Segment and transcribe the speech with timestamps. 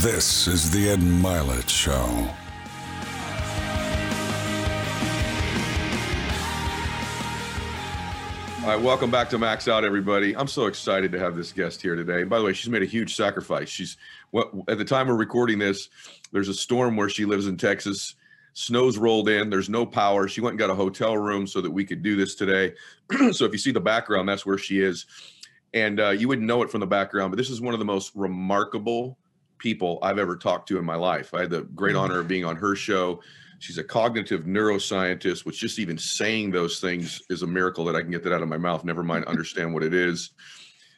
[0.00, 1.92] This is the Ed Mylett Show.
[8.62, 10.34] All right, welcome back to Max Out, everybody.
[10.34, 12.22] I'm so excited to have this guest here today.
[12.22, 13.68] By the way, she's made a huge sacrifice.
[13.68, 13.98] She's
[14.30, 15.90] what at the time we're recording this,
[16.32, 18.14] there's a storm where she lives in Texas.
[18.54, 19.50] Snow's rolled in.
[19.50, 20.28] There's no power.
[20.28, 22.72] She went and got a hotel room so that we could do this today.
[23.32, 25.04] so if you see the background, that's where she is.
[25.74, 27.84] And uh, you wouldn't know it from the background, but this is one of the
[27.84, 29.18] most remarkable
[29.60, 31.32] people I've ever talked to in my life.
[31.32, 32.04] I had the great Mm-hmm.
[32.04, 33.22] honor of being on her show.
[33.60, 38.00] She's a cognitive neuroscientist, which just even saying those things is a miracle that I
[38.00, 40.30] can get that out of my mouth, never mind understand what it is.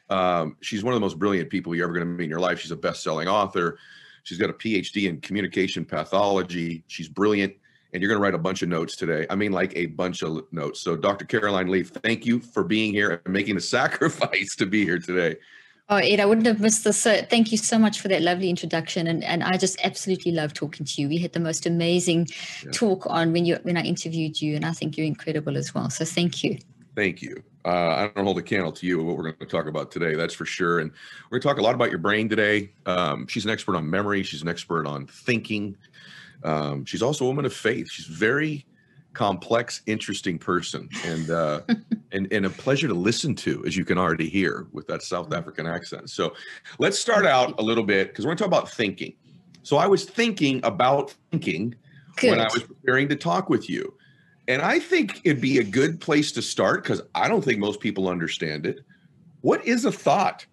[0.09, 2.41] Um, she's one of the most brilliant people you're ever going to meet in your
[2.41, 2.61] life.
[2.61, 3.79] She's a best selling author.
[4.25, 6.85] She's got a PhD in communication pathology.
[6.87, 7.55] She's brilliant.
[7.93, 9.27] And you're going to write a bunch of notes today.
[9.29, 10.81] I mean, like a bunch of notes.
[10.81, 11.25] So, Dr.
[11.27, 15.37] Caroline Leaf, thank you for being here and making the sacrifice to be here today.
[15.93, 16.97] Oh, Ed, I wouldn't have missed this.
[16.97, 19.07] So thank you so much for that lovely introduction.
[19.07, 21.07] And, and I just absolutely love talking to you.
[21.07, 22.29] We had the most amazing
[22.65, 22.71] Yeah.
[22.73, 25.91] talk on when you when I interviewed you, and I think you're incredible as well.
[25.91, 26.57] So thank you.
[26.97, 27.43] Thank you.
[27.67, 29.91] Uh, I don't hold a candle to you of what we're going to talk about
[29.91, 30.79] today, that's for sure.
[30.79, 30.91] And
[31.31, 32.71] we're going to talk a lot about your brain today.
[32.87, 35.77] Um, she's an expert on memory, she's an expert on thinking.
[36.43, 37.91] Um, she's also a woman of faith.
[37.91, 38.65] She's very
[39.15, 41.61] complex, interesting person, and uh,
[42.13, 45.33] and and a pleasure to listen to, as you can already hear with that South
[45.33, 46.11] African accent.
[46.11, 46.35] So,
[46.79, 49.15] let's start out a little bit because we're going to talk about thinking.
[49.63, 51.75] So, I was thinking about thinking
[52.17, 52.31] Good.
[52.31, 53.95] when I was preparing to talk with you.
[54.49, 57.81] And I think it'd be a good place to start because I don't think most
[57.81, 58.81] people understand it.
[59.41, 60.45] What is a thought?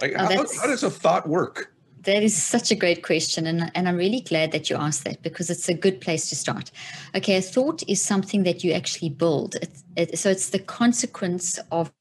[0.00, 1.73] Like, Oh, how, how does a thought work?
[2.04, 3.46] That is such a great question.
[3.46, 6.36] And, and I'm really glad that you asked that because it's a good place to
[6.36, 6.70] start.
[7.14, 9.56] Okay, a thought is something that you actually build.
[9.56, 11.92] It's, it, so it's the consequence of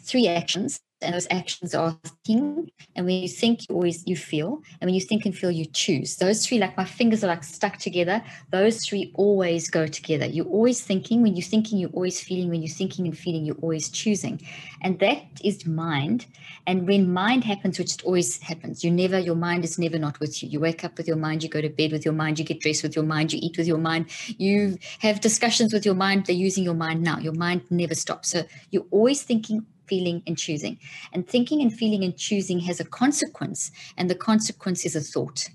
[0.00, 0.80] three actions.
[1.04, 2.70] And those actions are thinking.
[2.96, 4.62] And when you think, you always you feel.
[4.80, 6.16] And when you think and feel, you choose.
[6.16, 8.22] Those three, like my fingers are like stuck together.
[8.50, 10.26] Those three always go together.
[10.26, 11.22] You're always thinking.
[11.22, 12.50] When you're thinking, you're always feeling.
[12.50, 14.40] When you're thinking and feeling, you're always choosing.
[14.82, 16.26] And that is mind.
[16.66, 20.18] And when mind happens, which it always happens, you never, your mind is never not
[20.20, 20.48] with you.
[20.48, 22.60] You wake up with your mind, you go to bed with your mind, you get
[22.60, 24.06] dressed with your mind, you eat with your mind,
[24.38, 26.26] you have discussions with your mind.
[26.26, 27.18] They're using your mind now.
[27.18, 28.30] Your mind never stops.
[28.30, 30.78] So you're always thinking, feeling, and choosing.
[31.12, 35.48] And thinking and feeling and choosing has a consequence, and the consequence is a thought.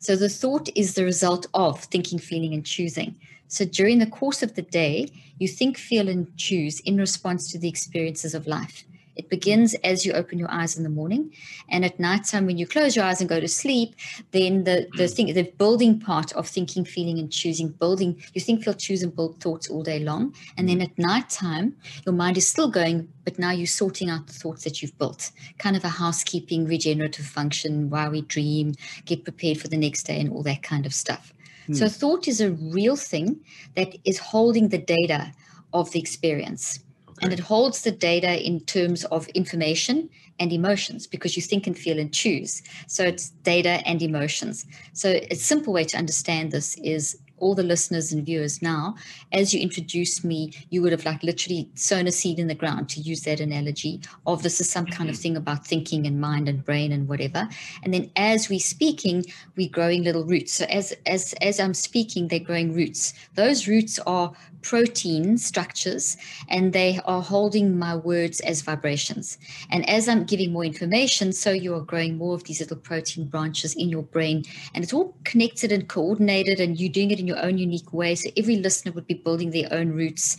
[0.00, 3.16] So the thought is the result of thinking, feeling, and choosing.
[3.48, 5.08] So during the course of the day,
[5.38, 8.84] you think, feel, and choose in response to the experiences of life.
[9.16, 11.32] It begins as you open your eyes in the morning,
[11.68, 13.94] and at nighttime when you close your eyes and go to sleep,
[14.32, 15.14] then the the hmm.
[15.14, 19.16] thing the building part of thinking, feeling, and choosing, building you think, feel, choose, and
[19.16, 20.82] build thoughts all day long, and then hmm.
[20.82, 24.82] at nighttime your mind is still going, but now you're sorting out the thoughts that
[24.82, 29.76] you've built, kind of a housekeeping, regenerative function, why we dream, get prepared for the
[29.76, 31.32] next day, and all that kind of stuff.
[31.72, 31.92] So hmm.
[31.92, 33.40] thought is a real thing
[33.74, 35.32] that is holding the data
[35.72, 36.80] of the experience.
[37.22, 41.76] And it holds the data in terms of information and emotions because you think and
[41.76, 42.62] feel and choose.
[42.88, 44.66] So it's data and emotions.
[44.92, 48.94] So a simple way to understand this is all the listeners and viewers now,
[49.32, 52.88] as you introduced me, you would have like literally sown a seed in the ground
[52.90, 55.22] to use that analogy of this is some kind of mm-hmm.
[55.22, 57.48] thing about thinking and mind and brain and whatever.
[57.82, 59.24] And then as we're speaking,
[59.56, 60.52] we're growing little roots.
[60.52, 63.14] So as as as I'm speaking, they're growing roots.
[63.34, 64.32] Those roots are
[64.66, 66.16] protein structures
[66.48, 69.38] and they are holding my words as vibrations.
[69.70, 73.26] And as I'm giving more information, so you are growing more of these little protein
[73.26, 74.44] branches in your brain.
[74.74, 78.14] And it's all connected and coordinated, and you're doing it in your own unique way.
[78.14, 80.36] So every listener would be building their own roots.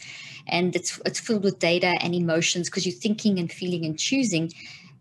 [0.48, 4.54] And it's it's filled with data and emotions because you're thinking and feeling and choosing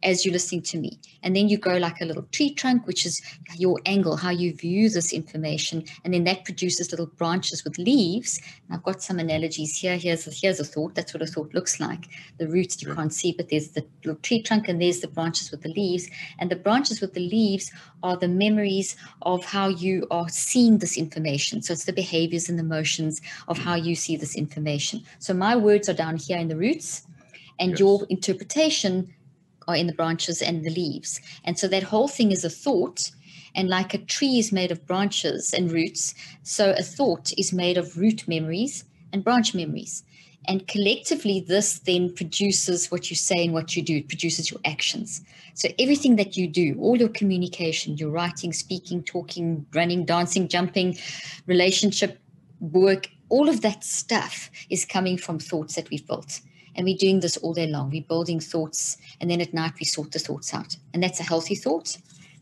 [0.07, 0.99] as you're listening to me.
[1.23, 3.21] And then you grow like a little tree trunk, which is
[3.57, 5.85] your angle, how you view this information.
[6.05, 8.41] And then that produces little branches with leaves.
[8.67, 9.97] And I've got some analogies here.
[9.97, 10.95] Here's a, here's a thought.
[10.95, 12.07] That's what a thought looks like.
[12.39, 15.51] The roots you can't see, but there's the little tree trunk and there's the branches
[15.51, 16.09] with the leaves.
[16.39, 17.73] And the branches with the leaves
[18.05, 21.63] are the memories of how you are seeing this information.
[21.63, 25.03] So it's the behaviors and the motions of how you see this information.
[25.19, 27.03] So my words are down here in the roots,
[27.59, 27.81] and Yes.
[27.81, 29.13] your interpretation
[29.69, 31.21] are in the branches and the leaves.
[31.45, 33.11] And so that whole thing is a thought.
[33.55, 37.79] And like a tree is made of branches and roots, so a thought is made
[37.79, 38.85] of root memories
[39.15, 40.05] and branch memories.
[40.49, 43.97] And collectively, this then produces what you say and what you do.
[43.97, 45.23] It produces your actions.
[45.55, 50.99] So everything that you do, all your communication, your writing, speaking, talking, running, dancing, jumping,
[51.47, 52.21] relationship,
[52.61, 56.41] work, all of that stuff is coming from thoughts that we've built.
[56.77, 57.91] And we're doing this all day long.
[57.91, 60.77] We're building thoughts, and then at night we sort the thoughts out.
[60.95, 61.97] And that's a healthy thought.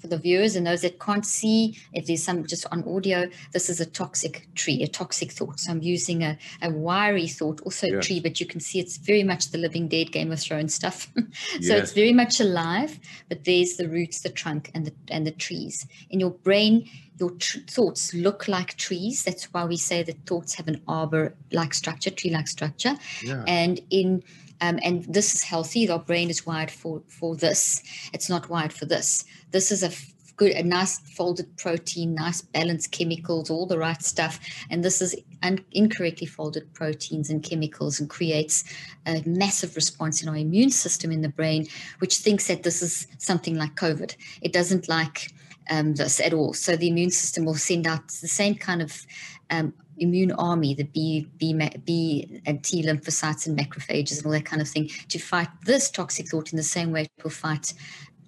[0.05, 3.71] For the viewers and those that can't see, if there's some just on audio, this
[3.71, 5.59] is a toxic tree, a toxic thought.
[5.59, 8.99] So I'm using a, a wiry thought, also a tree, but you can see it's
[8.99, 11.11] very much the living dead Game of Thrones stuff.
[11.17, 11.23] so
[11.59, 11.83] yes.
[11.83, 15.87] it's very much alive, but there's the roots, the trunk, and the and the trees.
[16.11, 16.87] In your brain,
[17.19, 19.23] your tr- thoughts look like trees.
[19.23, 22.97] That's why we say that thoughts have an arbor-like structure, tree-like structure.
[23.23, 23.43] Yeah.
[23.47, 24.23] And in
[24.65, 25.89] um, and this is healthy.
[25.89, 27.83] Our brain is wired for for this.
[28.13, 29.25] It's not wired for this.
[29.51, 29.91] This is a
[30.37, 34.41] good, a nice folded protein, nice balanced chemicals, all the right stuff.
[34.71, 38.65] And this is un- incorrectly folded proteins and chemicals and creates
[39.07, 41.67] a massive response in our immune system in the brain,
[41.99, 44.17] which thinks that this is something like COVID.
[44.41, 45.33] It doesn't like
[45.71, 46.53] um, this at all.
[46.55, 49.07] So the immune system will send out the same kind of
[49.51, 51.53] um, immune army, the B, B,
[51.85, 55.91] B and T lymphocytes and macrophages and all that kind of thing to fight this
[55.91, 57.75] toxic thought in the same way it will fight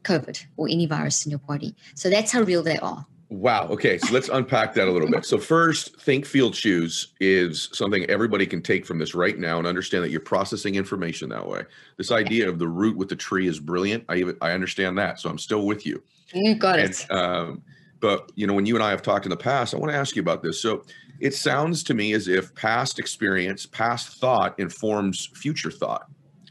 [0.04, 1.74] COVID or any virus in your body.
[1.94, 3.06] So that's how real they are.
[3.28, 3.66] Wow.
[3.68, 3.98] Okay.
[3.98, 5.24] So let's unpack that a little bit.
[5.24, 9.66] So, first, think, feel, choose is something everybody can take from this right now and
[9.66, 11.64] understand that you're processing information that way.
[11.96, 14.04] This idea of the root with the tree is brilliant.
[14.08, 15.18] I even, I understand that.
[15.18, 16.00] So, I'm still with you.
[16.32, 17.10] You got and, it.
[17.10, 17.62] Um,
[17.98, 19.98] but, you know, when you and I have talked in the past, I want to
[19.98, 20.62] ask you about this.
[20.62, 20.84] So,
[21.20, 26.06] it sounds to me as if past experience, past thought informs future thought.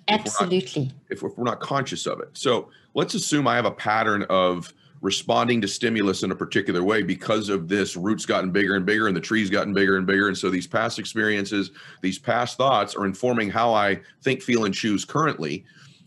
[0.08, 0.92] Absolutely.
[1.10, 2.30] If we're, not, if we're not conscious of it.
[2.34, 4.72] So, let's assume I have a pattern of
[5.02, 9.08] responding to stimulus in a particular way because of this roots gotten bigger and bigger
[9.08, 11.70] and the trees gotten bigger and bigger and so these past experiences
[12.02, 15.64] these past thoughts are informing how i think feel and choose currently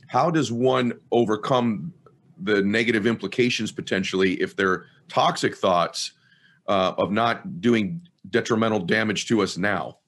[0.08, 1.92] how does one overcome
[2.40, 6.12] the negative implications potentially if they're toxic thoughts
[6.66, 8.00] uh, of not doing
[8.30, 9.98] detrimental damage to us now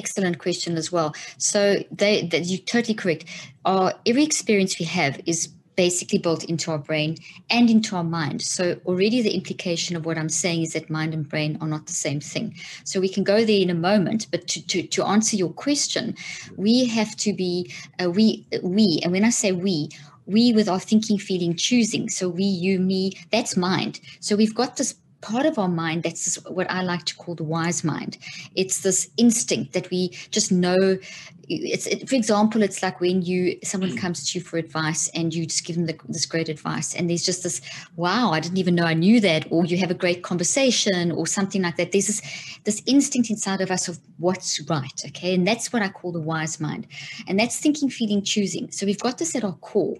[0.00, 1.14] Excellent question as well.
[1.36, 3.26] So they, they, you're totally correct.
[3.66, 7.16] Our, every experience we have is basically built into our brain
[7.50, 8.42] and into our mind.
[8.42, 11.86] So already the implication of what I'm saying is that mind and brain are not
[11.86, 12.54] the same thing.
[12.84, 16.16] So we can go there in a moment, but to, to, to answer your question,
[16.56, 17.72] we have to be,
[18.02, 19.90] uh, we, we, and when I say we,
[20.26, 22.08] we with our thinking, feeling, choosing.
[22.08, 24.00] So we, you, me, that's mind.
[24.20, 27.44] So we've got this part of our mind that's what I like to call the
[27.44, 28.18] wise mind.
[28.54, 30.98] It's this instinct that we just know.
[31.52, 33.98] It's it, for example, it's like when you someone mm.
[33.98, 37.10] comes to you for advice and you just give them the, this great advice, and
[37.10, 37.60] there's just this,
[37.96, 41.26] wow, I didn't even know I knew that, or you have a great conversation or
[41.26, 41.90] something like that.
[41.90, 42.22] There's this
[42.64, 46.20] this instinct inside of us of what's right, okay, and that's what I call the
[46.20, 46.86] wise mind,
[47.26, 48.70] and that's thinking, feeling, choosing.
[48.70, 49.96] So we've got this at our core,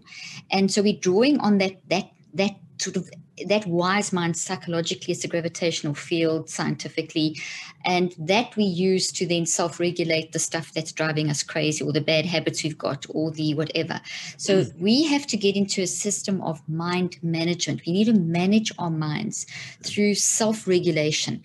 [0.52, 3.10] and so we're drawing on that that that sort of
[3.46, 7.36] that wise mind psychologically is a gravitational field scientifically
[7.84, 12.00] and that we use to then self-regulate the stuff that's driving us crazy or the
[12.00, 14.00] bad habits we've got or the whatever
[14.36, 14.80] so mm.
[14.80, 18.90] we have to get into a system of mind management we need to manage our
[18.90, 19.46] minds
[19.82, 21.42] through self-regulation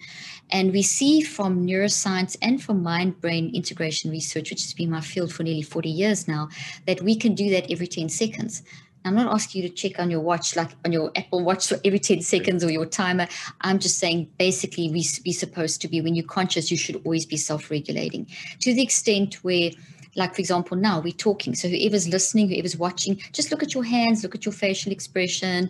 [0.52, 5.02] and we see from neuroscience and from mind brain integration research, which has been my
[5.02, 6.50] field for nearly 40 years now,
[6.86, 8.62] that we can do that every 10 seconds.
[9.06, 12.00] I'm not asking you to check on your watch, like on your Apple Watch every
[12.00, 13.28] 10 seconds or your timer.
[13.62, 17.26] I'm just saying basically we be supposed to be, when you're conscious, you should always
[17.26, 18.28] be self regulating
[18.62, 19.72] to the extent where
[20.16, 21.56] like for example now we're talking.
[21.56, 25.70] So whoever's listening whoever's watching just look at your hands look at your facial expression.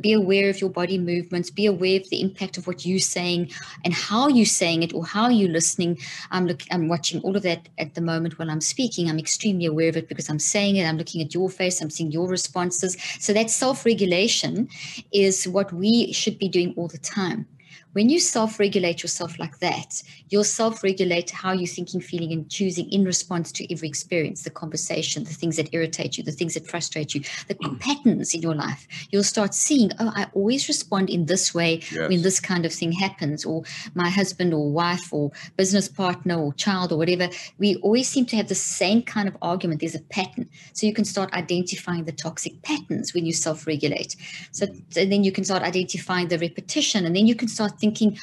[0.00, 1.50] Be aware of your body movements.
[1.50, 3.50] Be aware of the impact of what you're saying
[3.84, 5.98] and how you're saying it or how you're listening.
[6.30, 9.08] I'm looking i'm watching all of that at the moment while i'm speaking.
[9.08, 10.84] I'm extremely aware of it because i'm saying it.
[10.84, 11.80] I'm looking at your face.
[11.80, 12.96] I'm seeing your responses.
[13.20, 14.68] So that self-regulation
[15.12, 17.46] is what we should be doing all the time
[17.94, 22.50] when you self regulate yourself like that, you'll self regulate how you're thinking, feeling, and
[22.50, 26.54] choosing in response to every experience, the conversation, the things that irritate you, the things
[26.54, 27.78] that frustrate you, the mm.
[27.80, 28.86] patterns in your life.
[29.10, 32.08] You'll start seeing, oh, I always respond in this way yes.
[32.08, 33.62] when this kind of thing happens, or
[33.94, 37.28] my husband or wife or business partner or child or whatever.
[37.58, 39.80] We always seem to have the same kind of argument.
[39.80, 40.48] There's a pattern.
[40.72, 44.16] So you can start identifying the toxic patterns when you self regulate.
[44.50, 48.18] So and then you can start identifying the repetition, and then you can start thinking,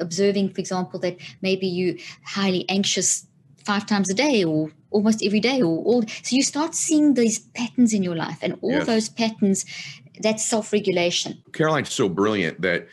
[0.00, 3.26] observing, for example, that maybe you highly anxious
[3.64, 7.38] five times a day or almost every day or all so you start seeing these
[7.38, 8.86] patterns in your life and all yes.
[8.86, 9.64] those patterns
[10.20, 12.88] that's self-regulation caroline's so brilliant that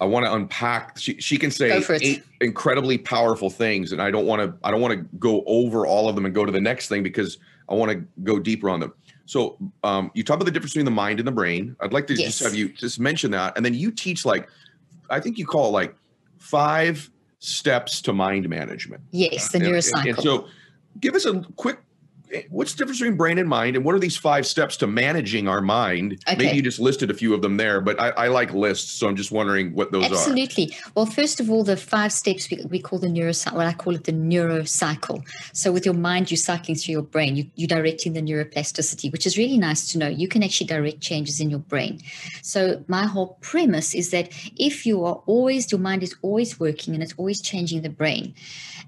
[0.00, 4.26] i want to unpack she, she can say eight incredibly powerful things and i don't
[4.26, 6.60] want to i don't want to go over all of them and go to the
[6.60, 8.92] next thing because i want to go deeper on them
[9.24, 12.06] so um, you talk about the difference between the mind and the brain i'd like
[12.06, 12.38] to yes.
[12.38, 14.48] just have you just mention that and then you teach like
[15.12, 15.94] I think you call it like
[16.38, 19.02] five steps to mind management.
[19.10, 19.98] Yes, the neurocycle.
[19.98, 20.48] And, and so
[21.00, 21.80] give us a quick
[22.48, 25.48] what's the difference between brain and mind, and what are these five steps to managing
[25.48, 26.22] our mind?
[26.28, 26.36] Okay.
[26.36, 29.08] Maybe you just listed a few of them there, but I, I like lists, so
[29.08, 30.42] I'm just wondering what those Absolutely.
[30.42, 30.44] are.
[30.44, 30.76] Absolutely.
[30.94, 33.54] Well, first of all, the five steps we, we call the neurocycle.
[33.54, 35.24] Well, I call it the neurocycle.
[35.52, 37.36] So with your mind, you're cycling through your brain.
[37.36, 40.08] You, you're directing the neuroplasticity, which is really nice to know.
[40.08, 42.00] You can actually direct changes in your brain.
[42.42, 46.94] So my whole premise is that if you are always, your mind is always working
[46.94, 48.34] and it's always changing the brain,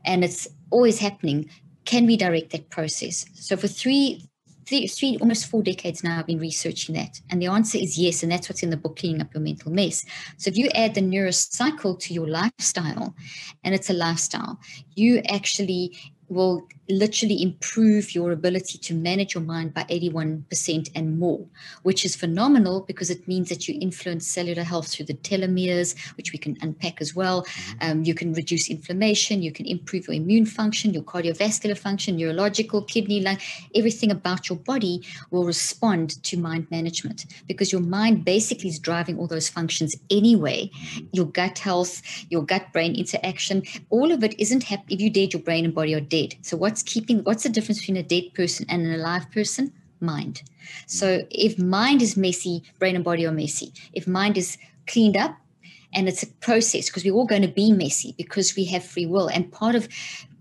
[0.05, 1.49] and it's always happening,
[1.85, 3.27] can we direct that process?
[3.35, 4.29] So for three,
[4.67, 7.21] three, three, almost four decades now, I've been researching that.
[7.31, 8.23] And the answer is yes.
[8.23, 10.05] And that's what's in the book, Cleaning Up Your Mental Mess.
[10.39, 13.15] So if you add the neurocycle to your lifestyle,
[13.63, 14.59] and it's a lifestyle,
[14.95, 21.45] you actually will literally improve your ability to manage your mind by 81% and more,
[21.83, 26.33] which is phenomenal because it means that you influence cellular health through the telomeres, which
[26.33, 27.43] we can unpack as well.
[27.45, 27.91] Mm-hmm.
[27.91, 32.83] Um, you can reduce inflammation, you can improve your immune function, your cardiovascular function, neurological,
[32.83, 33.39] kidney, lung,
[33.75, 39.19] everything about your body will respond to mind management because your mind basically is driving
[39.19, 40.71] all those functions anyway.
[40.75, 41.07] Mm-hmm.
[41.13, 45.33] Your gut health, your gut brain interaction, all of it isn't happening if you dead,
[45.33, 46.14] your brain and body are dead.
[46.43, 49.73] So what's keeping what's the difference between a dead person and an alive person?
[50.01, 50.43] Mind.
[50.87, 53.73] So if mind is messy brain and body are messy.
[53.93, 55.37] If mind is cleaned up
[55.95, 59.07] and it's a process because we're all going to be messy because we have free
[59.07, 59.29] will.
[59.29, 59.89] And part of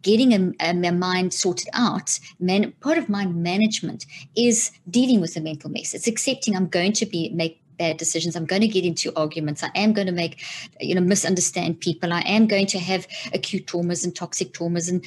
[0.02, 5.42] getting a, a, mind sorted out man, part of mind management is dealing with the
[5.42, 5.94] mental mess.
[5.94, 8.36] It's accepting i'm going to be make bad decisions.
[8.36, 9.64] I'm going to get into arguments.
[9.64, 10.44] I am going to make
[10.80, 12.14] you know misunderstand people.
[12.14, 15.04] I am going to have acute traumas and toxic traumas and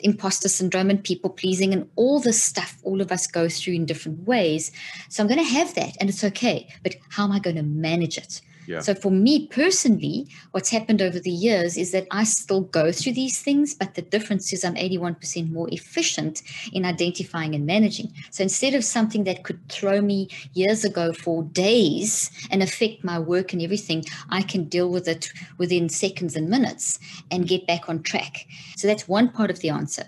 [0.00, 3.86] imposter syndrome and people pleasing and all this stuff all of us go through in
[3.86, 4.72] different ways.
[5.08, 6.68] So I'm going to have that and it's okay.
[6.82, 8.40] But how am I going to manage it?
[8.70, 8.78] Yeah.
[8.82, 13.14] So for me personally, what's happened over the years is that I still go through
[13.14, 18.12] these things, but the difference is I'm 81% more efficient in identifying and managing.
[18.30, 23.18] So instead of something that could throw me years ago for days and affect my
[23.18, 27.00] work and everything, I can deal with it within seconds and minutes
[27.32, 28.46] and get back on track.
[28.76, 30.04] So that's one part of the answer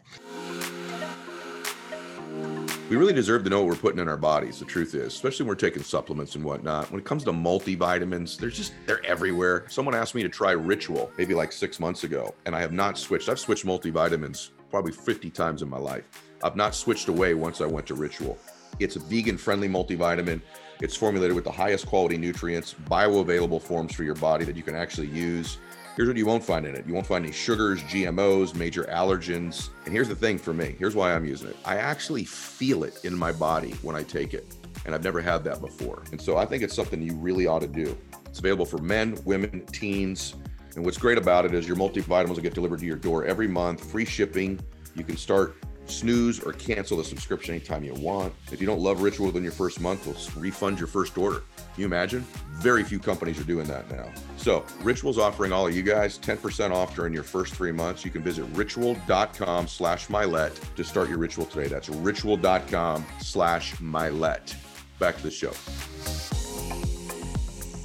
[2.92, 4.58] we really deserve to know what we're putting in our bodies.
[4.58, 6.90] The truth is, especially when we're taking supplements and whatnot.
[6.90, 9.64] When it comes to multivitamins, they're just they're everywhere.
[9.70, 12.99] Someone asked me to try Ritual maybe like six months ago, and I have not
[12.99, 13.30] switched.
[13.30, 16.04] I've switched multivitamins probably 50 times in my life.
[16.44, 18.38] I've not switched away once I went to Ritual.
[18.78, 20.42] It's a vegan friendly multivitamin.
[20.82, 24.75] It's formulated with the highest quality nutrients, bioavailable forms for your body that you can
[24.75, 25.56] actually use.
[25.94, 26.87] Here's what you won't find in it.
[26.87, 29.68] You won't find any sugars, GMOs, major allergens.
[29.84, 30.75] And here's the thing for me.
[30.78, 31.56] Here's why I'm using it.
[31.66, 34.56] I actually feel it in my body when I take it.
[34.87, 36.02] And I've never had that before.
[36.11, 37.96] And so I think it's something you really ought to do.
[38.25, 40.34] It's available for men, women, teens.
[40.76, 43.46] And what's great about it is your multivitamins will get delivered to your door every
[43.46, 44.58] month, free shipping.
[44.96, 45.56] You can start
[45.92, 48.32] snooze or cancel the subscription anytime you want.
[48.50, 51.42] If you don't love Ritual within your first month, we'll refund your first order.
[51.56, 52.20] Can you imagine?
[52.52, 54.11] Very few companies are doing that now.
[54.37, 58.04] So Ritual's offering all of you guys 10% off during your first three months.
[58.04, 61.68] You can visit ritual.com slash Mylett to start your ritual today.
[61.68, 64.54] That's ritual.com slash Mylett.
[64.99, 65.52] Back to the show.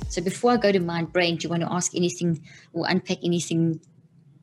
[0.10, 2.42] So before I go to mind brain, do you want to ask anything
[2.74, 3.80] or unpack anything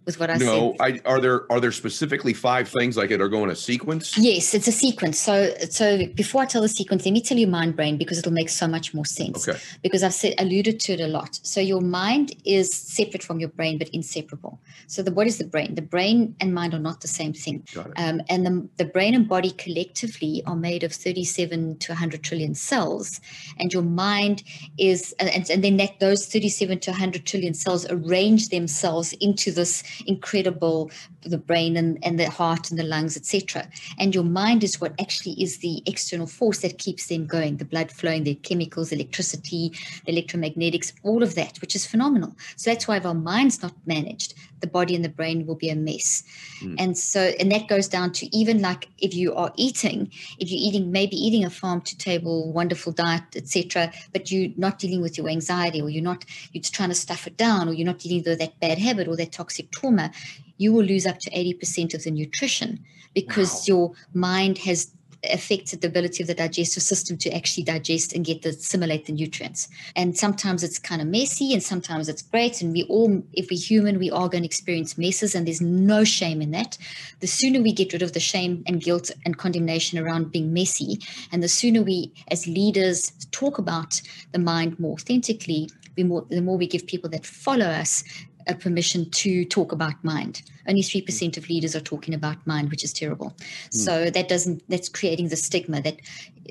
[0.05, 0.95] with what I no, said.
[1.05, 4.17] No, are there are there specifically five things like it are going a sequence?
[4.19, 5.19] Yes, it's a sequence.
[5.19, 8.33] So so before I tell the sequence, let me tell you mind brain because it'll
[8.33, 9.49] make so much more sense.
[9.49, 9.59] Okay.
[9.83, 11.41] Because I've said alluded to it a lot.
[11.43, 14.61] So your mind is separate from your brain, but inseparable.
[14.87, 15.75] So the what is the brain?
[15.75, 17.67] The brain and mind are not the same thing.
[17.75, 17.93] Got it.
[17.97, 22.55] Um, and the the brain and body collectively are made of 37 to 100 trillion
[22.55, 23.21] cells,
[23.59, 24.43] and your mind
[24.79, 29.83] is and, and then that those 37 to 100 trillion cells arrange themselves into this
[30.07, 30.91] incredible
[31.23, 34.93] the brain and, and the heart and the lungs etc and your mind is what
[35.01, 39.73] actually is the external force that keeps them going the blood flowing the chemicals electricity
[40.07, 42.37] the electromagnetics all of that which is phenomenal.
[42.57, 45.68] So that's why if our mind's not managed the body and the brain will be
[45.68, 46.23] a mess
[46.61, 46.75] mm.
[46.78, 50.64] and so and that goes down to even like if you are eating if you're
[50.68, 55.18] eating maybe eating a farm to table wonderful diet etc but you're not dealing with
[55.18, 57.99] your anxiety or you're not you're just trying to stuff it down or you're not
[57.99, 60.11] dealing with that bad habit or that toxic trauma
[60.56, 63.64] you will lose up to 80% of the nutrition because wow.
[63.66, 64.92] your mind has
[65.33, 69.12] affected the ability of the digestive system to actually digest and get the assimilate the
[69.12, 69.69] nutrients.
[69.97, 72.61] And sometimes it's kind of messy and sometimes it's great.
[72.62, 76.04] And we all, if we're human, we are going to experience messes and there's no
[76.04, 76.78] shame in that.
[77.21, 80.99] The sooner we get rid of the shame and guilt and condemnation around being messy,
[81.33, 84.00] and the sooner we as leaders talk about
[84.33, 88.04] the mind more authentically, the more, the more we give people that follow us
[88.47, 90.43] a permission to talk about mind.
[90.67, 93.35] Only 3% of leaders are talking about mind, which is terrible.
[93.39, 93.75] Mm.
[93.75, 96.01] So that doesn't, that's creating the stigma that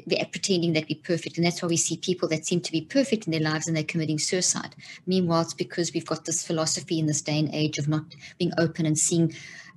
[0.08, 1.38] they're pretending that we're perfect.
[1.38, 3.76] And that's why we see people that seem to be perfect in their lives and
[3.76, 4.76] they're committing suicide.
[5.06, 8.04] Meanwhile, it's because we've got this philosophy in this day and age of not
[8.38, 9.34] being open and seeing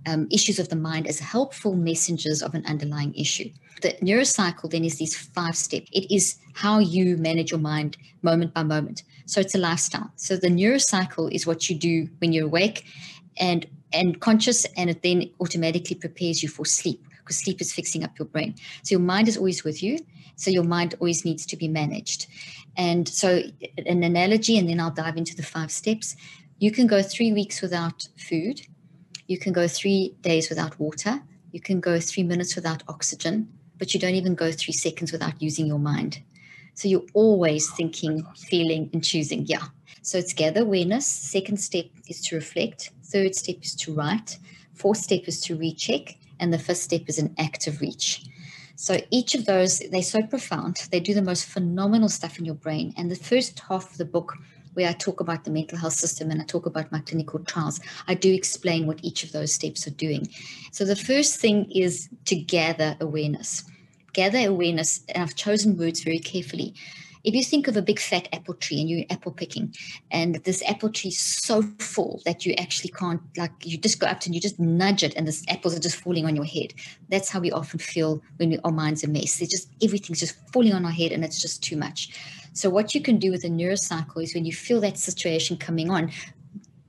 [0.06, 3.50] um, issues of the mind as helpful messengers of an underlying issue.
[3.82, 5.90] The neurocycle then is these five steps.
[5.92, 9.02] It is how you manage your mind moment by moment.
[9.26, 10.11] So it's a lifestyle.
[10.16, 12.87] So the neurocycle is what you do when you're awake
[13.38, 18.04] and and conscious, and it then automatically prepares you for sleep because sleep is fixing
[18.04, 18.54] up your brain.
[18.83, 19.99] So your mind is always with you.
[20.37, 22.26] So your mind always needs to be managed.
[22.76, 23.42] And so
[23.87, 26.14] an analogy, and then I'll dive into the five steps.
[26.59, 28.62] You can go three weeks without food.
[29.28, 31.23] You can go three days without water.
[31.52, 35.40] You can go three minutes without oxygen, but you don't even go three seconds without
[35.40, 36.23] using your mind.
[36.76, 39.47] So you're always thinking, feeling, and choosing.
[39.47, 39.64] Yeah.
[40.02, 41.06] So it's gather awareness.
[41.06, 42.90] Second step is to reflect.
[43.02, 44.38] Third step is to write.
[44.75, 46.16] Fourth step is to recheck.
[46.38, 48.26] And the fifth step is an active reach.
[48.75, 50.87] So each of those, they're so profound.
[50.92, 52.92] They do the most phenomenal stuff in your brain.
[52.99, 54.37] And the first half of the book,
[54.75, 57.80] where I talk about the mental health system and I talk about my clinical trials,
[58.06, 60.28] I do explain what each of those steps are doing.
[60.73, 63.64] So the first thing is to gather awareness.
[64.16, 66.75] Gather awareness, and I've chosen words very carefully
[67.26, 69.75] if you think of a big fat apple tree and you're apple picking,
[70.12, 74.06] and this apple tree is so full that you actually can't, like, you just go
[74.06, 76.44] up to and you just nudge it, and the apples are just falling on your
[76.44, 76.73] head.
[77.08, 79.40] That's how we often feel when we, our mind's a mess.
[79.40, 82.16] It's just everything's just falling on our head, and it's just too much.
[82.52, 85.90] So, what you can do with a neurocycle is when you feel that situation coming
[85.90, 86.12] on,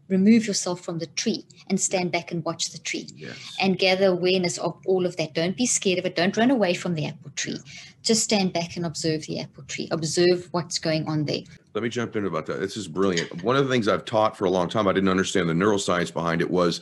[0.10, 3.36] remove yourself from the tree and stand back and watch the tree yes.
[3.60, 5.34] and gather awareness of all of that.
[5.34, 6.16] Don't be scared of it.
[6.16, 7.60] Don't run away from the apple tree.
[8.04, 9.88] Just stand back and observe the apple tree.
[9.92, 11.42] Observe what's going on there.
[11.74, 12.60] Let me jump in about that.
[12.60, 13.44] This is brilliant.
[13.44, 16.14] One of the things I've taught for a long time, I didn't understand the neuroscience
[16.14, 16.82] behind it, was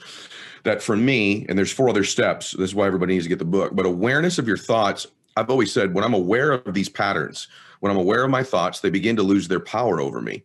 [0.63, 2.51] that for me, and there's four other steps.
[2.51, 5.08] This is why everybody needs to get the book, but awareness of your thoughts.
[5.38, 7.48] I've always said when I'm aware of these patterns,
[7.82, 10.43] when I'm aware of my thoughts, they begin to lose their power over me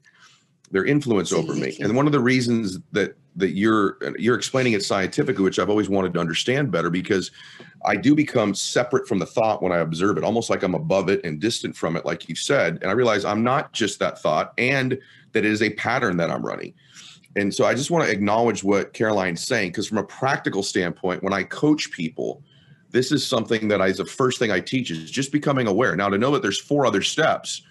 [0.70, 1.76] their influence over me.
[1.80, 5.88] And one of the reasons that that you're you're explaining it scientifically, which I've always
[5.88, 7.30] wanted to understand better, because
[7.84, 11.08] I do become separate from the thought when I observe it, almost like I'm above
[11.08, 12.78] it and distant from it, like you said.
[12.82, 14.98] And I realize I'm not just that thought, and
[15.32, 16.74] that it is a pattern that I'm running.
[17.36, 21.22] And so I just want to acknowledge what Caroline's saying, because from a practical standpoint,
[21.22, 22.42] when I coach people,
[22.90, 25.94] this is something that I, the first thing I teach is just becoming aware.
[25.94, 27.62] Now, to know that there's four other steps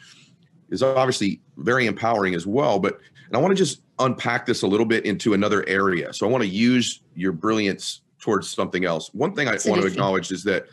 [0.72, 2.80] is obviously very empowering as well.
[2.80, 6.14] But and I want to just unpack this a little bit into another area.
[6.14, 9.14] So I want to use your brilliance towards something else.
[9.14, 10.66] One thing I want to acknowledge is that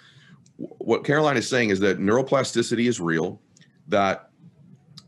[0.57, 3.41] what Caroline is saying is that neuroplasticity is real,
[3.89, 4.26] that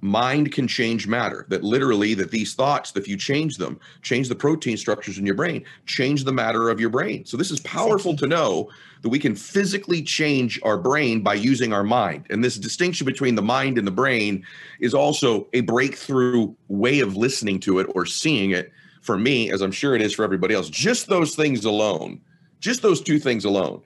[0.00, 4.34] mind can change matter that literally that these thoughts if you change them change the
[4.34, 7.24] protein structures in your brain change the matter of your brain.
[7.24, 8.70] So this is powerful to know
[9.02, 12.26] that we can physically change our brain by using our mind.
[12.30, 14.44] And this distinction between the mind and the brain
[14.80, 19.62] is also a breakthrough way of listening to it or seeing it for me as
[19.62, 20.68] i'm sure it is for everybody else.
[20.68, 22.20] Just those things alone
[22.60, 23.82] just those two things alone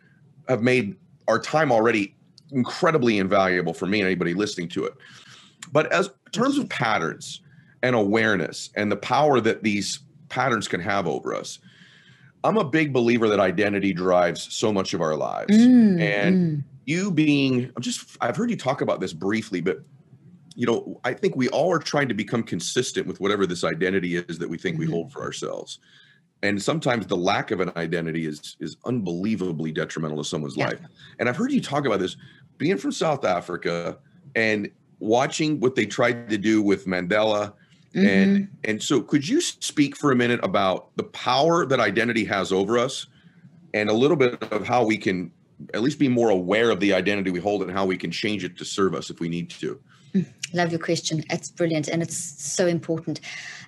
[0.49, 0.97] have made
[1.29, 2.15] our time already
[2.51, 4.95] incredibly invaluable for me and anybody listening to it
[5.71, 7.41] but as in terms of patterns
[7.83, 11.59] and awareness and the power that these patterns can have over us,
[12.45, 15.57] I'm a big believer that identity drives so much of our lives.
[15.57, 16.65] Mm, and mm.
[16.87, 19.83] you being, I'm just, I've heard you talk about this briefly, but
[20.55, 24.17] you know, I think we all are trying to become consistent with whatever this identity
[24.17, 24.87] is that we think mm-hmm.
[24.87, 25.79] we hold for ourselves.
[26.43, 30.67] And sometimes the lack of an identity is is unbelievably detrimental to someone's yeah.
[30.67, 30.81] life.
[31.19, 32.17] And I've heard you talk about this
[32.59, 33.99] being from South Africa
[34.35, 34.71] and
[35.03, 37.53] watching what they tried to do with Mandela.
[37.95, 38.07] Mm-hmm.
[38.07, 42.53] And and so could you speak for a minute about the power that identity has
[42.53, 43.07] over us
[43.75, 45.31] and a little bit of how we can
[45.75, 48.45] at least be more aware of the identity we hold and how we can change
[48.45, 49.79] it to serve us if we need to?
[50.15, 51.23] Mm, love your question.
[51.31, 53.21] It's brilliant and it's so important.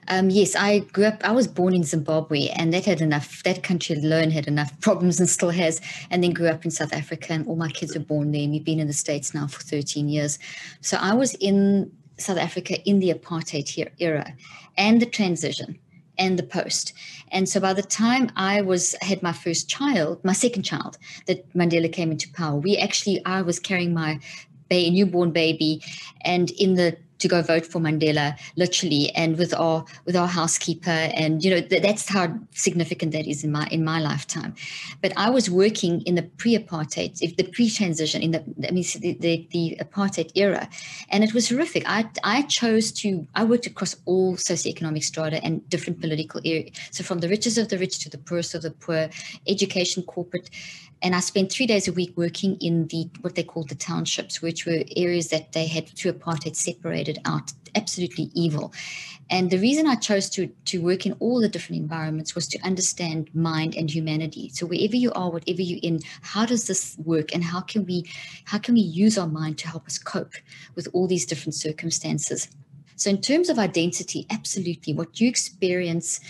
[0.09, 3.63] Um, yes, I grew up, I was born in Zimbabwe and that had enough, that
[3.63, 5.81] country alone had enough problems and still has.
[6.11, 8.43] And then grew up in South Africa and all my kids were born there.
[8.43, 10.39] And we've been in the States now for 13 years.
[10.81, 14.33] So I was in South Africa in the apartheid era
[14.77, 15.79] and the transition
[16.19, 16.93] and the post.
[17.33, 21.53] And so by the time I was had my first child, my second child, that
[21.55, 24.21] Mandela came into power, we actually I was carrying my
[24.69, 25.83] baby, newborn baby,
[26.23, 31.01] and in the to go vote for Mandela, literally, and with our with our housekeeper,
[31.23, 34.55] and you know th- that's how significant that is in my in my lifetime.
[35.03, 39.15] But I was working in the pre-apartheid, if the pre-transition, in the I mean the,
[39.25, 40.69] the, the apartheid era,
[41.09, 41.83] and it was horrific.
[41.87, 46.77] I I chose to I worked across all socioeconomic strata and different political areas.
[46.91, 49.09] So from the richest of the rich to the poorest of the poor,
[49.47, 50.51] education, corporate,
[51.05, 54.41] and I spent three days a week working in the what they called the townships,
[54.41, 58.73] which were areas that they had through apartheid separated out, absolutely evil.
[59.29, 62.59] And the reason I chose to to work in all the different environments was to
[62.63, 64.49] understand mind and humanity.
[64.55, 68.11] So wherever you are, whatever you're in, how does this work, and how can we
[68.47, 70.33] how can we use our mind to help us cope
[70.75, 72.49] with all these different circumstances?
[72.97, 76.21] So, in terms of identity, absolutely, what you experience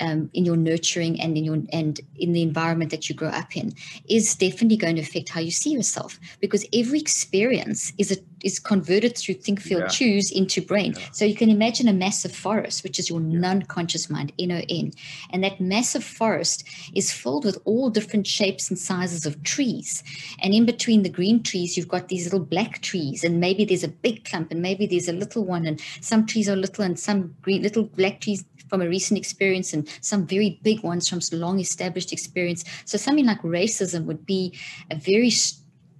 [0.00, 3.56] um, in your nurturing and in your and in the environment that you grow up
[3.56, 3.72] in
[4.08, 6.18] is definitely going to affect how you see yourself.
[6.40, 9.88] Because every experience is a, is converted through think feel yeah.
[9.88, 11.06] choose into brain yeah.
[11.12, 13.38] so you can imagine a massive forest which is your yeah.
[13.38, 14.92] non-conscious mind n-o-n
[15.30, 20.02] and that massive forest is filled with all different shapes and sizes of trees
[20.40, 23.84] and in between the green trees you've got these little black trees and maybe there's
[23.84, 26.98] a big clump and maybe there's a little one and some trees are little and
[26.98, 31.20] some green little black trees from a recent experience and some very big ones from
[31.32, 32.64] long established experience.
[32.86, 34.56] So something like racism would be
[34.90, 35.32] a very,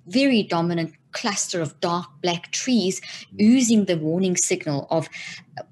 [0.07, 3.01] very dominant cluster of dark black trees
[3.41, 5.09] oozing the warning signal of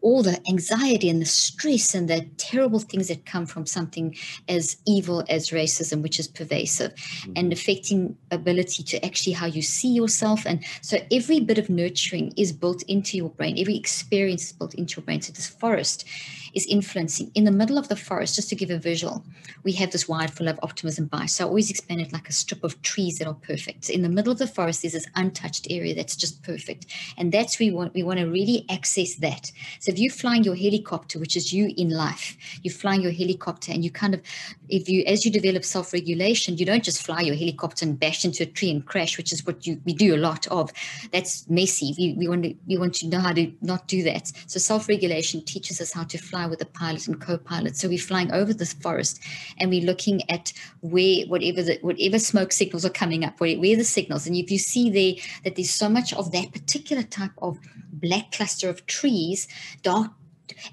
[0.01, 4.15] all the anxiety and the stress and the terrible things that come from something
[4.49, 7.33] as evil as racism which is pervasive mm-hmm.
[7.37, 10.45] and affecting ability to actually how you see yourself.
[10.47, 13.59] And so every bit of nurturing is built into your brain.
[13.59, 15.21] Every experience is built into your brain.
[15.23, 16.05] So this forest
[16.55, 19.25] is influencing in the middle of the forest just to give a visual
[19.65, 22.33] we have this wide full of optimism bias so i always explain it like a
[22.33, 25.07] strip of trees that are perfect so in the middle of the forest there's this
[25.17, 29.51] untouched area that's just perfect and that's we want we want to really access that
[29.81, 33.73] so if you're flying your helicopter, which is you in life, you're flying your helicopter
[33.73, 34.23] and you kind of,
[34.69, 38.43] if you, as you develop self-regulation, you don't just fly your helicopter and bash into
[38.43, 40.71] a tree and crash, which is what you, we do a lot of.
[41.13, 41.95] That's messy.
[41.99, 44.33] We, we want to, we want to know how to not do that.
[44.47, 47.77] So self-regulation teaches us how to fly with a pilot and co-pilot.
[47.77, 49.21] So we're flying over the forest
[49.59, 53.77] and we're looking at where, whatever the, whatever smoke signals are coming up, where, where
[53.77, 54.27] the signals.
[54.27, 57.59] And if you see there that there's so much of that particular type of
[57.93, 59.49] black cluster of trees,
[59.83, 60.13] dark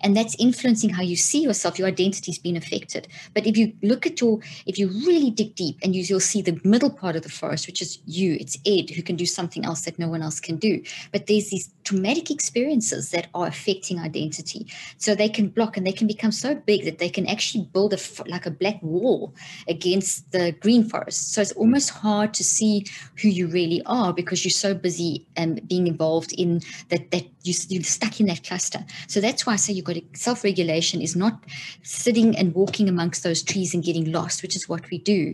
[0.02, 3.08] and that's influencing how you see yourself your identity's been affected.
[3.34, 6.42] But if you look at your if you really dig deep and you, you'll see
[6.42, 8.38] the middle part of the forest which is you.
[8.40, 10.82] It's ed who can do something else that no one else can do.
[11.12, 14.68] But there's these traumatic experiences that are affecting identity.
[14.98, 17.94] So they can block and they can become so big that they can actually build
[17.94, 19.34] a like a black wall
[19.68, 21.34] against the green forest.
[21.34, 22.86] So it's almost hard to see
[23.22, 27.54] who you really are because you're so busy um, being involved in that that you,
[27.70, 28.84] you're stuck in that cluster.
[29.08, 31.44] So that's why I say you've got self regulation is not
[31.84, 35.34] sitting and walking amongst those trees and getting lost, which is what we do,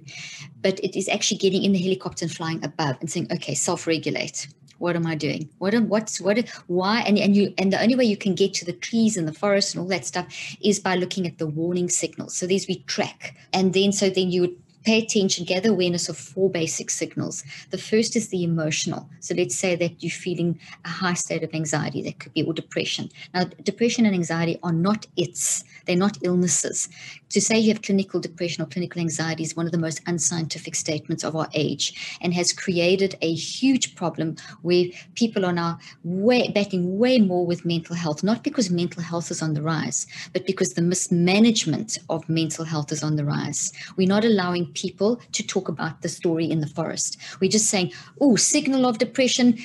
[0.62, 3.88] but it is actually getting in the helicopter and flying above and saying, okay, self
[3.88, 4.48] regulate.
[4.78, 5.48] What am I doing?
[5.60, 8.56] What am what's what why and, and you and the only way you can get
[8.56, 10.26] to the trees and the forest and all that stuff
[10.60, 12.36] is by looking at the warning signals.
[12.36, 13.36] So these we track.
[13.54, 17.44] And then so then you would pay attention, gather awareness of four basic signals.
[17.70, 19.10] The first is the emotional.
[19.20, 22.54] So let's say that you're feeling a high state of anxiety, that could be, or
[22.54, 23.10] depression.
[23.34, 26.90] Now, depression and anxiety are not its, they're not illnesses.
[27.30, 30.76] To say you have clinical depression or clinical anxiety is one of the most unscientific
[30.76, 36.50] statements of our age and has created a huge problem where people are now way,
[36.50, 40.46] battling way more with mental health, not because mental health is on the rise, but
[40.46, 43.72] because the mismanagement of mental health is on the rise.
[43.96, 47.18] We're not allowing people to talk about the story in the forest.
[47.40, 49.58] We're just saying, oh, signal of depression,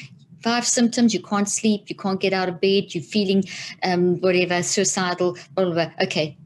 [0.42, 3.42] five symptoms you can't sleep you can't get out of bed you're feeling
[3.82, 5.90] um, whatever suicidal blah, blah, blah.
[6.00, 6.36] okay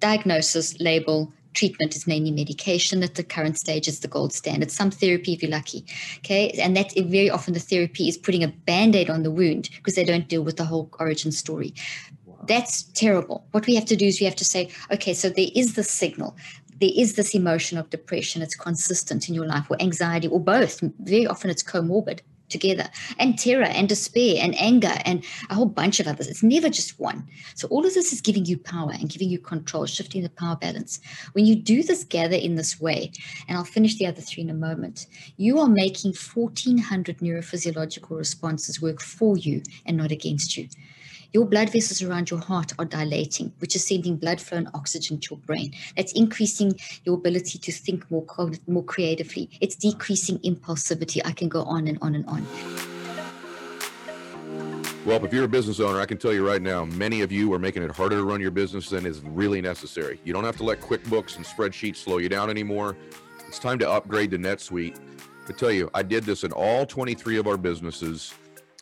[0.00, 4.90] diagnosis, label, treatment is mainly medication at the current stage is the gold standard some
[4.90, 5.84] therapy if you're lucky
[6.18, 6.50] okay?
[6.60, 10.04] And that very often the therapy is putting a band-aid on the wound because they
[10.04, 11.74] don't deal with the whole origin story.
[12.46, 13.46] That's terrible.
[13.52, 15.84] What we have to do is we have to say okay so there is the
[15.84, 16.36] signal
[16.80, 20.80] there is this emotion of depression it's consistent in your life or anxiety or both
[21.00, 25.98] very often it's comorbid together and terror and despair and anger and a whole bunch
[26.00, 26.28] of others.
[26.28, 27.26] It's never just one.
[27.54, 30.56] So all of this is giving you power and giving you control, shifting the power
[30.56, 31.00] balance.
[31.32, 33.12] When you do this gather in this way,
[33.48, 35.06] and I'll finish the other three in a moment,
[35.36, 40.68] you are making 1400 neurophysiological responses work for you and not against you
[41.34, 45.18] your blood vessels around your heart are dilating, which is sending blood flow and oxygen
[45.18, 45.74] to your brain.
[45.96, 48.24] That's increasing your ability to think more,
[48.68, 49.50] more creatively.
[49.60, 51.20] It's decreasing impulsivity.
[51.24, 52.46] I can go on and on and on.
[55.04, 57.52] Well, if you're a business owner, I can tell you right now, many of you
[57.52, 60.20] are making it harder to run your business than is really necessary.
[60.24, 62.96] You don't have to let QuickBooks and spreadsheets slow you down anymore.
[63.48, 65.00] It's time to upgrade to NetSuite.
[65.48, 68.32] I tell you, I did this in all 23 of our businesses,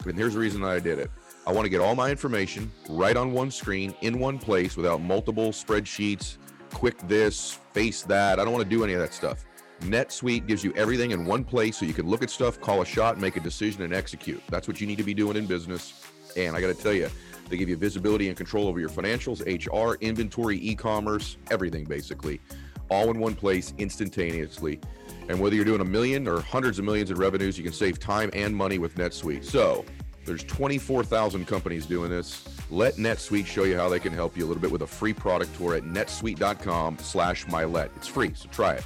[0.04, 1.10] and here's the reason that I did it.
[1.44, 5.00] I want to get all my information right on one screen in one place without
[5.00, 6.36] multiple spreadsheets,
[6.72, 8.38] quick this, face that.
[8.38, 9.44] I don't want to do any of that stuff.
[9.80, 12.84] NetSuite gives you everything in one place so you can look at stuff, call a
[12.84, 14.40] shot, make a decision, and execute.
[14.50, 16.06] That's what you need to be doing in business.
[16.36, 17.10] And I got to tell you,
[17.48, 22.40] they give you visibility and control over your financials, HR, inventory, e commerce, everything basically,
[22.88, 24.78] all in one place instantaneously.
[25.28, 27.98] And whether you're doing a million or hundreds of millions in revenues, you can save
[27.98, 29.44] time and money with NetSuite.
[29.44, 29.84] So
[30.24, 32.44] there's 24,000 companies doing this.
[32.70, 35.12] Let NetSuite show you how they can help you a little bit with a free
[35.12, 37.90] product tour at netsuite.com slash Mylett.
[37.96, 38.84] It's free, so try it.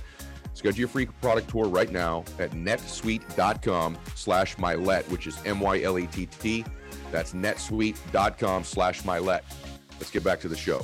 [0.55, 6.65] Schedule your free product tour right now at netsuite.com slash Mylett, which is M-Y-L-E-T-T.
[7.13, 9.43] That's netsuite.com slash Mylett.
[9.99, 10.81] Let's get back to the show.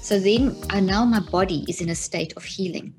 [0.00, 2.94] So then uh, now my body is in a state of healing.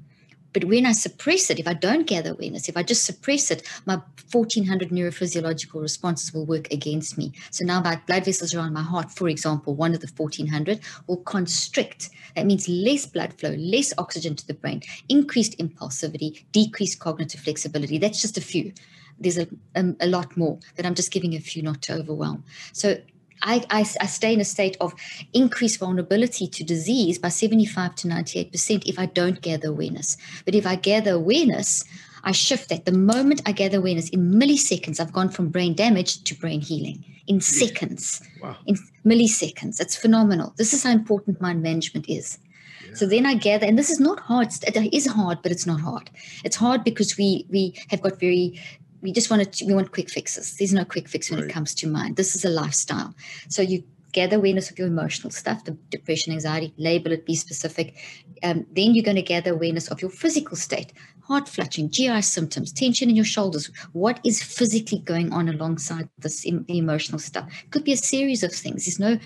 [0.54, 3.64] But when I suppress it, if I don't gather awareness, if I just suppress it,
[3.86, 7.34] my 1400 neurophysiological responses will work against me.
[7.52, 11.18] So now my blood vessels around my heart, for example, one of the 1400 will
[11.18, 12.10] constrict.
[12.36, 17.98] That means less blood flow, less oxygen to the brain, increased impulsivity, decreased cognitive flexibility.
[17.98, 18.74] That's just a few.
[19.20, 22.44] There's a, a, a lot more, but I'm just giving a few not to overwhelm.
[22.74, 22.98] So
[23.42, 24.94] I, I, I, stay in a state of
[25.34, 30.18] increased vulnerability to disease by 75 to 98% if I don't gather awareness.
[30.46, 31.84] But if I gather awareness,
[32.24, 32.86] I shift that.
[32.86, 37.06] The moment I gather awareness, in milliseconds, I've gone from brain damage to brain healing.
[37.28, 38.56] In seconds, wow.
[38.66, 39.82] in milliseconds.
[39.82, 40.54] It's phenomenal.
[40.58, 42.40] This is how important mind management is.
[42.86, 42.96] Yeah.
[42.96, 44.50] So then I gather, and this is not hard.
[44.64, 46.10] It is hard, but it's not hard.
[46.46, 48.62] It's hard because we we have got very
[49.08, 50.58] we just want to we want quick fixes.
[50.58, 51.50] There's no quick fix when right.
[51.50, 52.18] it comes to mind.
[52.18, 53.16] This is a lifestyle.
[53.48, 57.96] So you gather awareness of your emotional stuff the depression anxiety label it be specific.
[58.44, 60.92] Um, then you're going to gather awareness of your physical state.
[61.22, 63.72] Heart fluttering gi symptoms tension in your shoulders.
[63.94, 67.48] What is physically going on alongside this the emotional stuff?
[67.72, 68.86] Could be a series of things.
[68.86, 69.20] There's no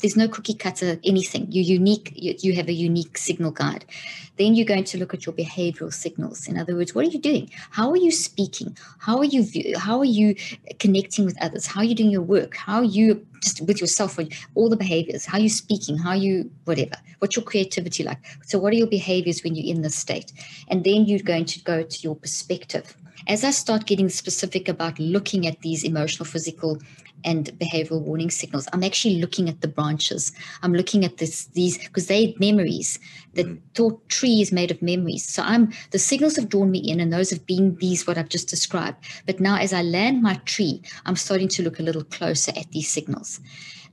[0.00, 1.46] there's no cookie cutter anything.
[1.50, 3.84] You're unique you, you have a unique signal guide.
[4.36, 6.48] Then you're going to look at your behavioral signals.
[6.48, 7.50] In other words what are you doing?
[7.70, 8.76] How are you speaking?
[8.98, 9.46] How are you
[9.78, 10.34] how are you
[10.78, 11.66] connecting with others?
[11.66, 12.56] How are you doing your work?
[12.56, 14.18] How are you just with yourself
[14.54, 15.26] all the behaviors?
[15.26, 15.98] How are you speaking?
[15.98, 16.96] How are you whatever.
[17.18, 18.18] What's your creativity like?
[18.44, 20.32] So what are your behaviors when you're in this state?
[20.68, 22.96] And then you're going to go to your perspective.
[23.28, 26.78] As I start getting specific about looking at these emotional, physical,
[27.24, 30.32] and behavioral warning signals, I'm actually looking at the branches.
[30.62, 32.98] I'm looking at this these because they memories.
[33.34, 33.60] The mm.
[33.74, 35.26] thought tree is made of memories.
[35.26, 38.28] So I'm the signals have drawn me in, and those have been these what I've
[38.28, 39.04] just described.
[39.26, 42.70] But now as I land my tree, I'm starting to look a little closer at
[42.72, 43.40] these signals.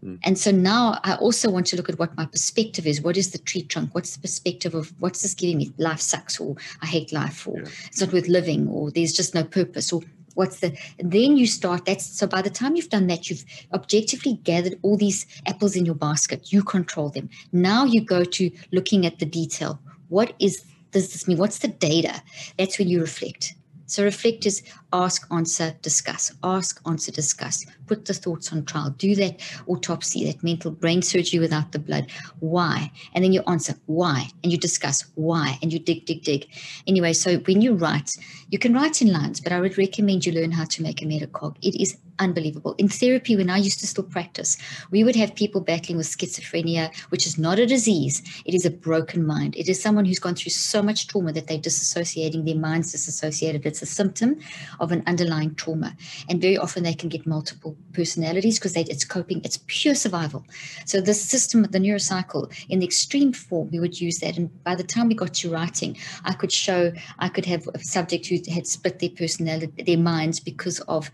[0.04, 0.20] Mm.
[0.24, 3.02] And so now I also want to look at what my perspective is.
[3.02, 3.96] What is the tree trunk?
[3.96, 5.74] What's the perspective of what's this giving me?
[5.78, 7.70] Life sucks, or I hate life, or yeah.
[7.88, 10.02] it's not worth living, or there's just no purpose, or
[10.38, 14.34] what's the then you start that's so by the time you've done that you've objectively
[14.44, 16.52] gathered all these apples in your basket.
[16.52, 17.30] You control them.
[17.52, 19.80] Now you go to looking at the detail.
[20.10, 21.38] What is does this mean?
[21.38, 22.22] What's the data?
[22.58, 23.56] That's when you reflect
[23.88, 26.34] so reflect is ask, answer, discuss.
[26.44, 27.66] Ask, answer, discuss.
[27.88, 28.92] Put the thoughts on trial.
[28.92, 32.12] Do that autopsy, that mental brain surgery without the blood.
[32.40, 32.92] Why?
[33.14, 36.48] And then you answer why, and you discuss why, and you dig, dig, dig.
[36.86, 38.18] Anyway, so when you write,
[38.50, 41.06] you can write in lines, but I would recommend you learn how to make a
[41.06, 41.56] metacog.
[41.62, 42.76] It is unbelievable.
[42.78, 44.58] In therapy, when I used to still practice,
[44.92, 48.22] we would have people battling with schizophrenia, which is not a disease.
[48.46, 49.56] It is a broken mind.
[49.56, 53.66] It is someone who's gone through so much trauma that they're disassociating, their mind's disassociated.
[53.66, 54.40] It's a symptom
[54.80, 55.96] of an underlying trauma.
[56.30, 60.46] And very often they can get multiple personalities because it's coping, it's pure survival.
[60.86, 64.38] So the system, of the neurocycle, in the extreme form, we would use that.
[64.38, 67.80] And by the time we got to writing, I could show, I could have a
[67.80, 71.12] subject who had split their personality, their minds because of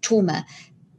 [0.00, 0.46] trauma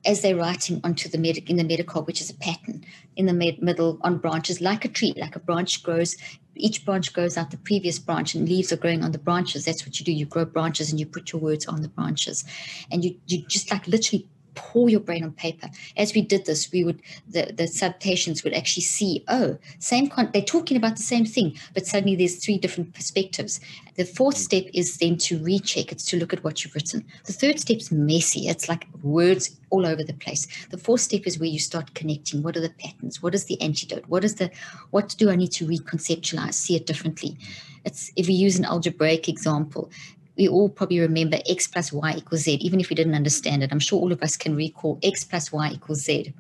[0.06, 3.34] as they're writing onto the medic in the metacog, which is a pattern in the
[3.34, 6.16] med- middle on branches, like a tree, like a branch grows.
[6.56, 9.66] Each branch grows out the previous branch, and leaves are growing on the branches.
[9.66, 10.12] That's what you do.
[10.12, 12.46] You grow branches, and you put your words on the branches,
[12.92, 15.70] and you you just like literally pour your brain on paper.
[15.96, 20.08] As we did this, we would the the sub patients would actually see, oh, same
[20.10, 23.60] con- they're talking about the same thing, but suddenly there's three different perspectives.
[23.96, 24.48] The fourth mm.
[24.48, 25.92] step is then to recheck.
[25.92, 27.06] It's to look at what you've written.
[27.26, 28.48] The third step's messy.
[28.48, 30.48] It's like words all over the place.
[30.70, 32.42] The fourth step is where you start connecting.
[32.42, 33.22] What are the patterns?
[33.22, 34.06] What is the antidote?
[34.08, 34.50] What is the
[34.92, 36.56] what do I need to reconceptualize?
[36.56, 37.38] See it differently.
[37.86, 39.90] It's if we use an algebraic example,
[40.38, 43.72] we all probably remember x plus y equals z, even if we didn't understand it.
[43.72, 46.34] I'm sure all of us can recall x plus y equals z.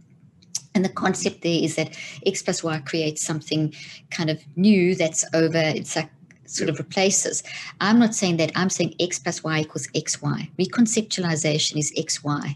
[0.75, 3.73] And the concept there is that x plus y creates something
[4.11, 6.09] kind of new that's over, it's like
[6.45, 7.43] sort of replaces.
[7.81, 10.49] I'm not saying that, I'm saying x plus y equals xy.
[10.59, 12.55] Reconceptualization is xy.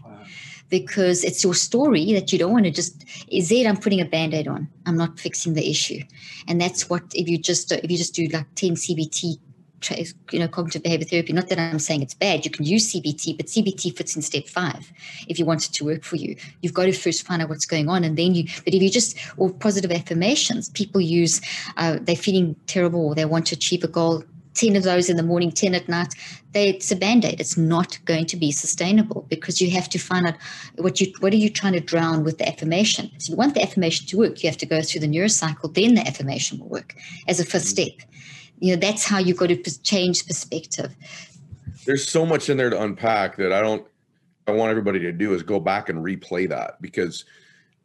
[0.68, 3.04] Because it's your story that you don't want to just
[3.38, 3.66] Z.
[3.66, 4.68] I'm putting a band-aid on.
[4.86, 6.00] I'm not fixing the issue,
[6.48, 9.38] and that's what if you just if you just do like 10 CBT
[9.90, 11.32] you know, cognitive behavior therapy.
[11.32, 12.44] Not that I'm saying it's bad.
[12.44, 14.92] You can use CBT, but CBT fits in step five.
[15.28, 17.66] If you want it to work for you, you've got to first find out what's
[17.66, 18.44] going on, and then you.
[18.64, 21.40] But if you just or positive affirmations, people use.
[21.76, 24.24] Uh, they're feeling terrible, or they want to achieve a goal.
[24.54, 26.14] 10 of those in the morning, 10 at night,
[26.52, 27.40] they, it's a band-aid.
[27.40, 30.34] It's not going to be sustainable because you have to find out
[30.76, 33.10] what you what are you trying to drown with the affirmation.
[33.18, 35.94] So you want the affirmation to work, you have to go through the neurocycle, then
[35.94, 36.94] the affirmation will work
[37.28, 37.92] as a first step
[38.62, 40.94] you know that's how you've got to change perspective.
[41.84, 43.84] There's so much in there to unpack that i don't
[44.46, 47.24] i want everybody to do is go back and replay that because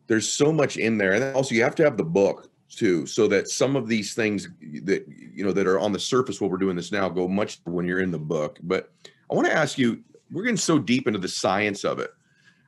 [0.05, 1.13] there's so much in there.
[1.13, 4.49] And also you have to have the book too so that some of these things
[4.83, 7.59] that you know that are on the surface while we're doing this now go much
[7.65, 8.59] when you're in the book.
[8.61, 8.91] But
[9.31, 12.11] i want to ask you we're getting so deep into the science of it.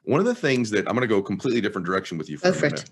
[0.03, 2.51] One of the things that i'm going to go completely different direction with you for,
[2.53, 2.89] for a minute.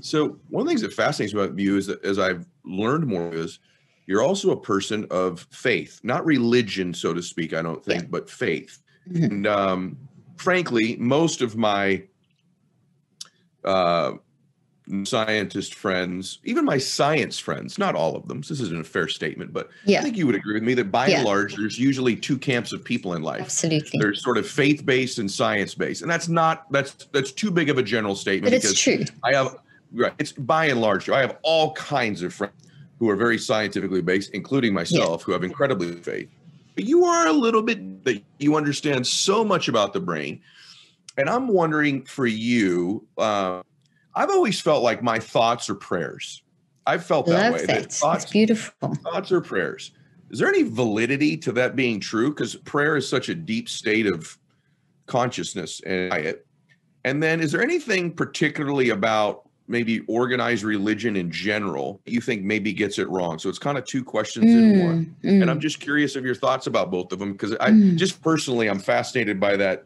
[0.00, 3.06] so one of the things that fascinates me about you is that as i've learned
[3.06, 3.60] more is
[4.06, 8.08] you're also a person of faith, not religion, so to speak, I don't think, yeah.
[8.10, 8.78] but faith.
[9.08, 9.24] Mm-hmm.
[9.24, 9.98] And um,
[10.36, 12.02] frankly, most of my
[13.64, 14.12] uh,
[15.04, 19.52] scientist friends, even my science friends, not all of them, this isn't a fair statement,
[19.52, 20.00] but yeah.
[20.00, 21.18] I think you would agree with me that by yeah.
[21.18, 23.42] and large, there's usually two camps of people in life.
[23.42, 24.00] Absolutely.
[24.00, 26.02] There's sort of faith-based and science-based.
[26.02, 28.52] And that's not that's that's too big of a general statement.
[28.52, 29.04] But it's true.
[29.22, 29.56] I have
[29.92, 30.12] right.
[30.18, 32.54] It's by and large, I have all kinds of friends
[33.02, 35.24] who are very scientifically based, including myself, yeah.
[35.24, 36.28] who have incredibly faith.
[36.76, 40.40] But you are a little bit that you understand so much about the brain.
[41.16, 43.64] And I'm wondering for you, uh,
[44.14, 46.44] I've always felt like my thoughts are prayers.
[46.86, 47.66] I've felt that Love way.
[47.66, 47.82] That.
[47.82, 48.94] that thoughts, it's beautiful.
[48.94, 49.90] Thoughts are prayers.
[50.30, 52.30] Is there any validity to that being true?
[52.30, 54.38] Because prayer is such a deep state of
[55.06, 56.36] consciousness and.
[57.04, 62.72] And then is there anything particularly about maybe organized religion in general you think maybe
[62.72, 65.40] gets it wrong so it's kind of two questions mm, in one mm.
[65.42, 67.96] and i'm just curious of your thoughts about both of them because i mm.
[67.96, 69.84] just personally i'm fascinated by that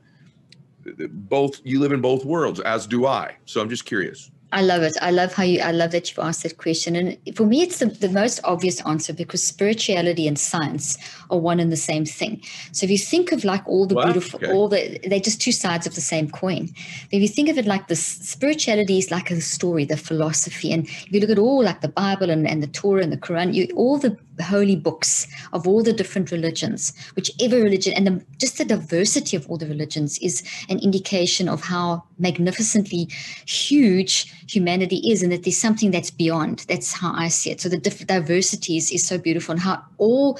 [1.11, 4.83] both you live in both worlds as do i so i'm just curious I love
[4.83, 4.97] it.
[5.03, 6.95] I love how you, I love that you've asked that question.
[6.95, 10.97] And for me, it's the, the most obvious answer because spirituality and science
[11.31, 12.43] are one and the same thing.
[12.73, 14.53] So if you think of like all the beautiful, okay.
[14.53, 16.67] all the, they're just two sides of the same coin.
[16.67, 20.73] But if you think of it like this, spirituality is like a story, the philosophy.
[20.73, 23.17] And if you look at all like the Bible and, and the Torah and the
[23.17, 28.25] Quran, you, all the holy books of all the different religions, whichever religion, and the,
[28.39, 33.09] just the diversity of all the religions is an indication of how magnificently
[33.47, 36.65] huge humanity is, and that there's something that's beyond.
[36.69, 37.61] That's how I see it.
[37.61, 40.39] So the diff- diversity is, is so beautiful, and how all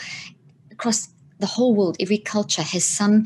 [0.77, 1.09] across
[1.39, 3.25] the whole world, every culture has some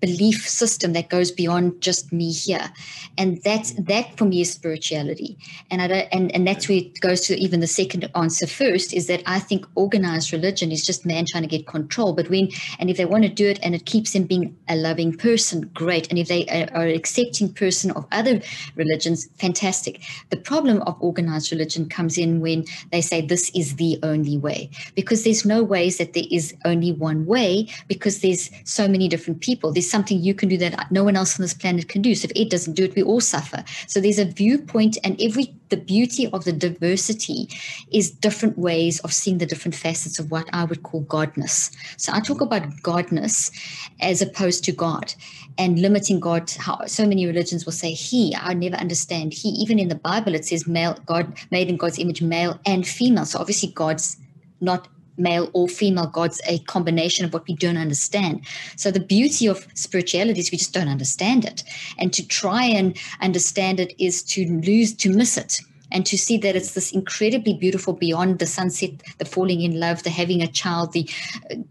[0.00, 2.70] belief system that goes beyond just me here.
[3.18, 5.36] And that's that for me is spirituality.
[5.70, 8.92] And i don't and, and that's where it goes to even the second answer first
[8.92, 12.12] is that i think organized religion is just man trying to get control.
[12.12, 14.76] But when and if they want to do it and it keeps them being a
[14.76, 16.08] loving person great.
[16.08, 18.40] And if they are an accepting person of other
[18.76, 20.02] religions fantastic.
[20.30, 24.70] The problem of organized religion comes in when they say this is the only way.
[24.94, 29.40] Because there's no ways that there is only one way because there's so many different
[29.40, 29.72] people.
[29.72, 32.14] There's something you can do that no one else on this planet can do.
[32.14, 33.64] So if it doesn't do it, we all suffer.
[33.86, 37.48] So there's a viewpoint, and every the beauty of the diversity
[37.92, 41.74] is different ways of seeing the different facets of what I would call godness.
[41.96, 43.52] So I talk about godness
[44.00, 45.14] as opposed to God
[45.58, 46.50] and limiting God.
[46.50, 48.34] How so many religions will say He.
[48.34, 49.50] I never understand He.
[49.50, 53.24] Even in the Bible, it says male God made in God's image, male and female.
[53.24, 54.16] So obviously God's
[54.60, 54.88] not
[55.20, 58.44] male or female gods a combination of what we don't understand.
[58.76, 61.62] So the beauty of spirituality is we just don't understand it.
[61.98, 65.60] And to try and understand it is to lose, to miss it.
[65.92, 70.04] And to see that it's this incredibly beautiful beyond the sunset, the falling in love,
[70.04, 71.08] the having a child, the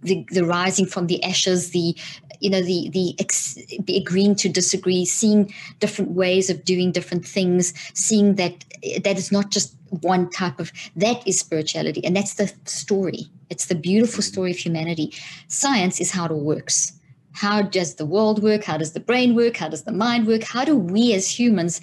[0.01, 1.95] the, the rising from the ashes, the
[2.41, 7.25] you know the the, ex, the agreeing to disagree, seeing different ways of doing different
[7.25, 8.65] things, seeing that
[9.03, 13.65] that is not just one type of that is spirituality and that's the story it's
[13.67, 14.33] the beautiful mm-hmm.
[14.33, 15.13] story of humanity.
[15.47, 16.93] Science is how it all works.
[17.33, 18.63] How does the world work?
[18.63, 19.57] How does the brain work?
[19.57, 20.43] How does the mind work?
[20.43, 21.79] How do we as humans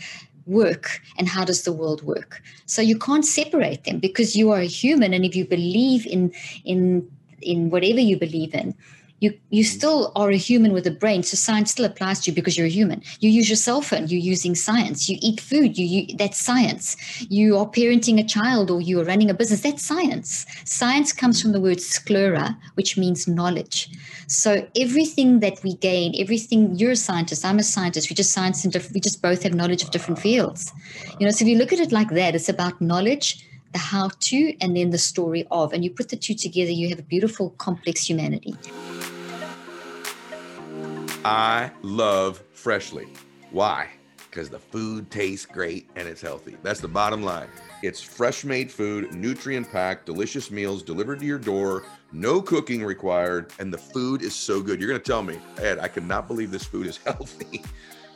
[0.46, 1.00] work?
[1.18, 2.42] And how does the world work?
[2.66, 6.32] So you can't separate them because you are a human and if you believe in
[6.64, 7.08] in
[7.42, 8.74] in whatever you believe in
[9.20, 9.66] you you mm.
[9.66, 12.66] still are a human with a brain so science still applies to you because you're
[12.66, 13.02] a human.
[13.20, 15.08] You use your cell phone you're using science.
[15.08, 16.96] You eat food you, you that's science.
[17.30, 20.46] You are parenting a child or you are running a business that's science.
[20.64, 23.90] Science comes from the word sclera which means knowledge.
[24.26, 28.64] So everything that we gain everything you're a scientist i'm a scientist we just science
[28.64, 30.72] and we just both have knowledge of different fields.
[31.18, 34.10] You know so if you look at it like that it's about knowledge the how
[34.20, 37.08] to and then the story of and you put the two together you have a
[37.14, 38.54] beautiful complex humanity
[41.28, 43.08] I love Freshly.
[43.50, 43.88] Why?
[44.30, 46.56] Because the food tastes great and it's healthy.
[46.62, 47.48] That's the bottom line.
[47.82, 53.52] It's fresh made food, nutrient packed, delicious meals delivered to your door, no cooking required,
[53.58, 54.80] and the food is so good.
[54.80, 57.64] You're going to tell me, Ed, I cannot believe this food is healthy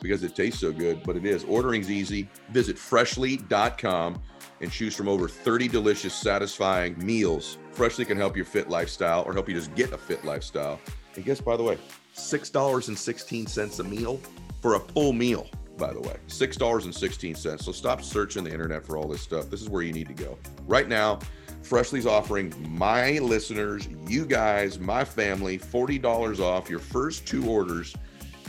[0.01, 1.43] because it tastes so good, but it is.
[1.43, 2.29] Ordering's easy.
[2.51, 4.21] Visit freshly.com
[4.61, 7.57] and choose from over 30 delicious, satisfying meals.
[7.73, 10.79] Freshly can help your fit lifestyle or help you just get a fit lifestyle.
[11.17, 11.77] And guess, by the way,
[12.15, 14.19] $6.16 a meal
[14.61, 15.47] for a full meal,
[15.77, 16.17] by the way.
[16.27, 17.61] $6.16.
[17.61, 19.49] So stop searching the internet for all this stuff.
[19.49, 20.37] This is where you need to go.
[20.67, 21.19] Right now,
[21.63, 27.95] Freshly's offering my listeners, you guys, my family, $40 off your first two orders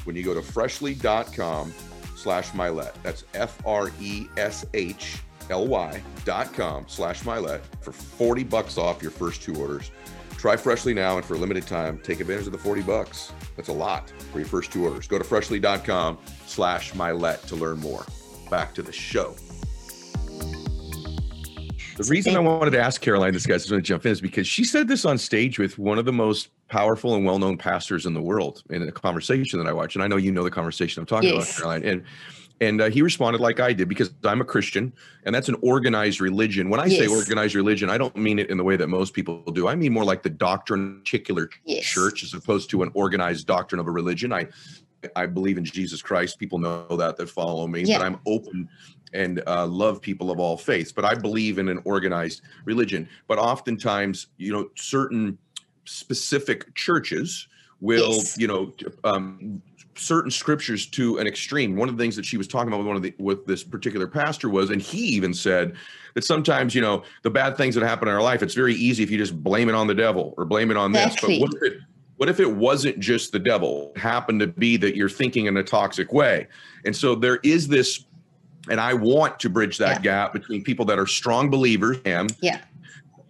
[0.04, 1.72] when you go to freshly.com
[2.16, 2.94] slash Mylett.
[3.02, 5.18] That's F-R-E-S-H
[5.50, 9.90] L-Y dot com slash Mylett for 40 bucks off your first two orders.
[10.42, 13.32] Try Freshly now and for a limited time, take advantage of the 40 bucks.
[13.54, 15.06] That's a lot for your first two orders.
[15.06, 18.04] Go to freshly.com slash Mylett to learn more.
[18.50, 19.36] Back to the show.
[21.96, 24.48] The reason I wanted to ask Caroline this, guys, going to jump in, is because
[24.48, 28.12] she said this on stage with one of the most powerful and well-known pastors in
[28.12, 29.94] the world in a conversation that I watched.
[29.94, 31.56] And I know you know the conversation I'm talking yes.
[31.56, 31.84] about, Caroline.
[31.84, 32.04] And
[32.60, 34.92] and uh, he responded like I did because I'm a Christian
[35.24, 36.70] and that's an organized religion.
[36.70, 37.00] When I yes.
[37.00, 39.68] say organized religion, I don't mean it in the way that most people do.
[39.68, 41.84] I mean more like the doctrine particular yes.
[41.84, 44.32] church as opposed to an organized doctrine of a religion.
[44.32, 44.48] I
[45.16, 46.38] I believe in Jesus Christ.
[46.38, 47.98] People know that that follow me, yeah.
[47.98, 48.68] but I'm open
[49.12, 50.92] and uh, love people of all faiths.
[50.92, 53.08] But I believe in an organized religion.
[53.28, 55.38] But oftentimes, you know, certain
[55.84, 57.48] specific churches
[57.80, 58.38] will, yes.
[58.38, 58.72] you know,
[59.04, 59.60] um,
[59.94, 61.76] certain scriptures to an extreme.
[61.76, 63.62] One of the things that she was talking about with one of the with this
[63.62, 65.74] particular pastor was, and he even said
[66.14, 69.02] that sometimes, you know, the bad things that happen in our life, it's very easy
[69.02, 71.38] if you just blame it on the devil or blame it on exactly.
[71.38, 71.48] this.
[71.48, 71.80] But what if it
[72.16, 73.92] what if it wasn't just the devil?
[73.96, 76.46] It happened to be that you're thinking in a toxic way.
[76.84, 78.04] And so there is this
[78.70, 80.02] and I want to bridge that yeah.
[80.02, 82.60] gap between people that are strong believers and yeah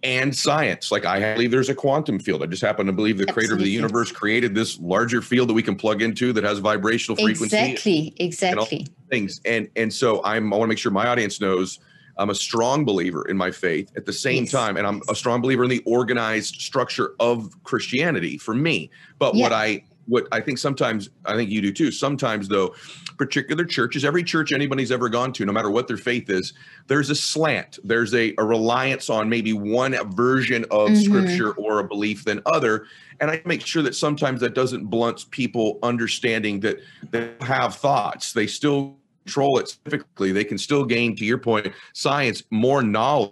[0.03, 0.91] and science.
[0.91, 2.43] Like I believe there's a quantum field.
[2.43, 3.33] I just happen to believe the Absolutely.
[3.33, 6.59] creator of the universe created this larger field that we can plug into that has
[6.59, 7.57] vibrational frequency.
[7.57, 8.13] Exactly.
[8.17, 8.79] Exactly.
[8.79, 9.41] And things.
[9.45, 11.79] And and so I'm I want to make sure my audience knows
[12.17, 14.51] I'm a strong believer in my faith at the same yes.
[14.51, 18.91] time, and I'm a strong believer in the organized structure of Christianity for me.
[19.17, 19.43] But yeah.
[19.43, 21.91] what I what I think sometimes I think you do too.
[21.91, 22.75] Sometimes though,
[23.17, 26.53] particular churches, every church anybody's ever gone to, no matter what their faith is,
[26.87, 27.79] there's a slant.
[27.83, 31.01] There's a, a reliance on maybe one version of mm-hmm.
[31.01, 32.85] scripture or a belief than other.
[33.19, 36.79] And I make sure that sometimes that doesn't blunt people understanding that
[37.11, 38.33] they have thoughts.
[38.33, 40.31] They still control it specifically.
[40.31, 43.31] They can still gain, to your point, science, more knowledge.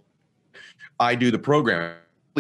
[1.00, 1.96] I do the program.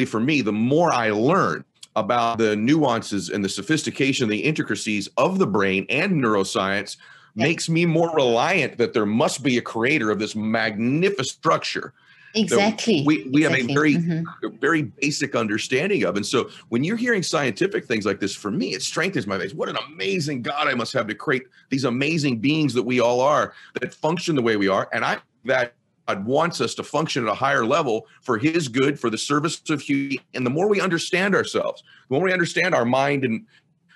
[0.07, 1.65] For me, the more I learn,
[1.95, 6.97] about the nuances and the sophistication, the intricacies of the brain and neuroscience
[7.35, 11.93] makes me more reliant that there must be a creator of this magnificent structure.
[12.33, 13.03] Exactly.
[13.05, 13.61] We we exactly.
[13.61, 14.55] have a very mm-hmm.
[14.59, 16.15] very basic understanding of.
[16.15, 19.53] And so when you're hearing scientific things like this, for me, it strengthens my faith.
[19.53, 23.19] What an amazing God I must have to create these amazing beings that we all
[23.19, 24.87] are that function the way we are.
[24.93, 25.73] And I that
[26.07, 29.61] God wants us to function at a higher level for his good, for the service
[29.69, 30.21] of humanity.
[30.33, 33.45] And the more we understand ourselves, the more we understand our mind and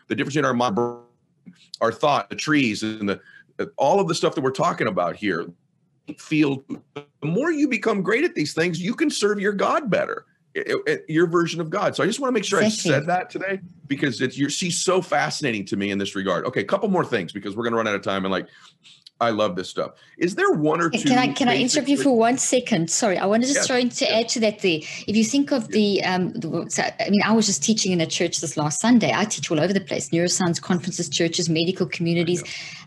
[0.08, 0.78] the difference in our mind,
[1.82, 3.20] our thought, the trees, and the
[3.78, 5.46] all of the stuff that we're talking about here,
[6.18, 10.26] feel the more you become great at these things, you can serve your God better,
[10.56, 11.96] eh, eh, eh, your version of God.
[11.96, 14.84] So I just want to make sure I said that today because it's you're she's
[14.84, 16.46] so fascinating to me in this regard.
[16.46, 18.48] Okay, a couple more things because we're going to run out of time and like
[19.22, 19.94] I love this stuff.
[20.18, 21.08] Is there one or two?
[21.08, 22.92] Can I can I interrupt you for one second?
[22.92, 24.14] Sorry, I want to just yes, throw in to yes.
[24.14, 24.60] add to that.
[24.60, 28.02] The if you think of the, um, the, I mean, I was just teaching in
[28.02, 29.14] a church this last Sunday.
[29.16, 32.44] I teach all over the place: neuroscience conferences, churches, medical communities.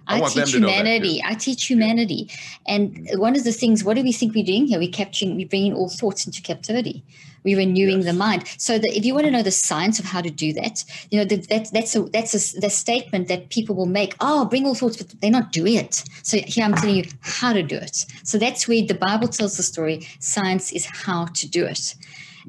[0.07, 1.23] I, I teach humanity.
[1.25, 2.31] I teach humanity,
[2.67, 3.19] and mm-hmm.
[3.19, 3.83] one of the things.
[3.83, 4.79] What do we think we're doing here?
[4.79, 5.35] We're capturing.
[5.35, 7.05] We're bringing all thoughts into captivity
[7.45, 8.07] we're renewing yes.
[8.07, 8.45] the mind.
[8.59, 11.19] So that if you want to know the science of how to do that, you
[11.19, 14.15] know the, that that's a that's a the statement that people will make.
[14.21, 16.05] Oh, bring all thoughts, but they're not doing it.
[16.23, 18.05] So here I'm telling you how to do it.
[18.25, 20.07] So that's where the Bible tells the story.
[20.21, 21.95] Science is how to do it.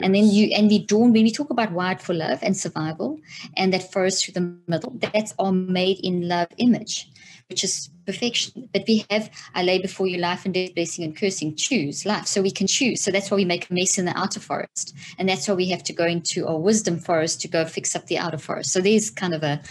[0.01, 3.19] And then you and we dawn when we talk about wired for love and survival
[3.57, 7.09] and that forest through the middle, that's our made in love image,
[7.49, 8.67] which is perfection.
[8.73, 11.55] But we have I lay before you life and death, blessing and cursing.
[11.55, 12.25] Choose life.
[12.25, 13.01] So we can choose.
[13.03, 14.95] So that's why we make a mess in the outer forest.
[15.17, 18.07] And that's why we have to go into our wisdom forest to go fix up
[18.07, 18.71] the outer forest.
[18.71, 19.61] So there's kind of a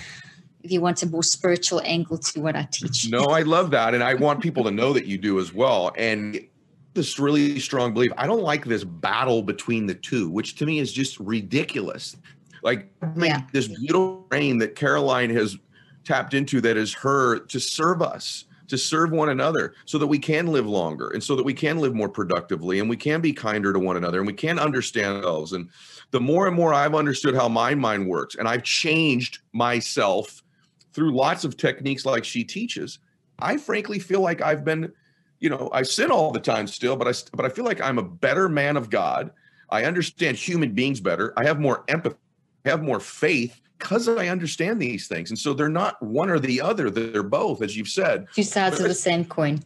[0.62, 3.09] if you want a more spiritual angle to what I teach.
[3.11, 3.95] No, I love that.
[3.95, 5.93] And I want people to know that you do as well.
[5.97, 6.41] And
[6.95, 8.12] this really strong belief.
[8.16, 12.16] I don't like this battle between the two, which to me is just ridiculous.
[12.62, 13.43] Like yeah.
[13.53, 15.57] this beautiful brain that Caroline has
[16.09, 20.19] tapped into that is her to serve us, to serve one another so that we
[20.19, 23.31] can live longer and so that we can live more productively and we can be
[23.31, 25.53] kinder to one another and we can understand ourselves.
[25.53, 25.69] And
[26.11, 30.43] the more and more I've understood how my mind works and I've changed myself
[30.95, 33.01] through lots of techniques like she teaches,
[33.39, 34.91] I frankly feel like I've been,
[35.41, 37.99] you know, I sin all the time still, but I but I feel like I'm
[37.99, 39.31] a better man of God.
[39.69, 41.35] I understand human beings better.
[41.37, 42.17] I have more empathy,
[42.65, 45.31] I have more faith because I understand these things.
[45.31, 48.26] And so they're not one or the other, they're both, as you've said.
[48.35, 49.61] Two sides of the same coin.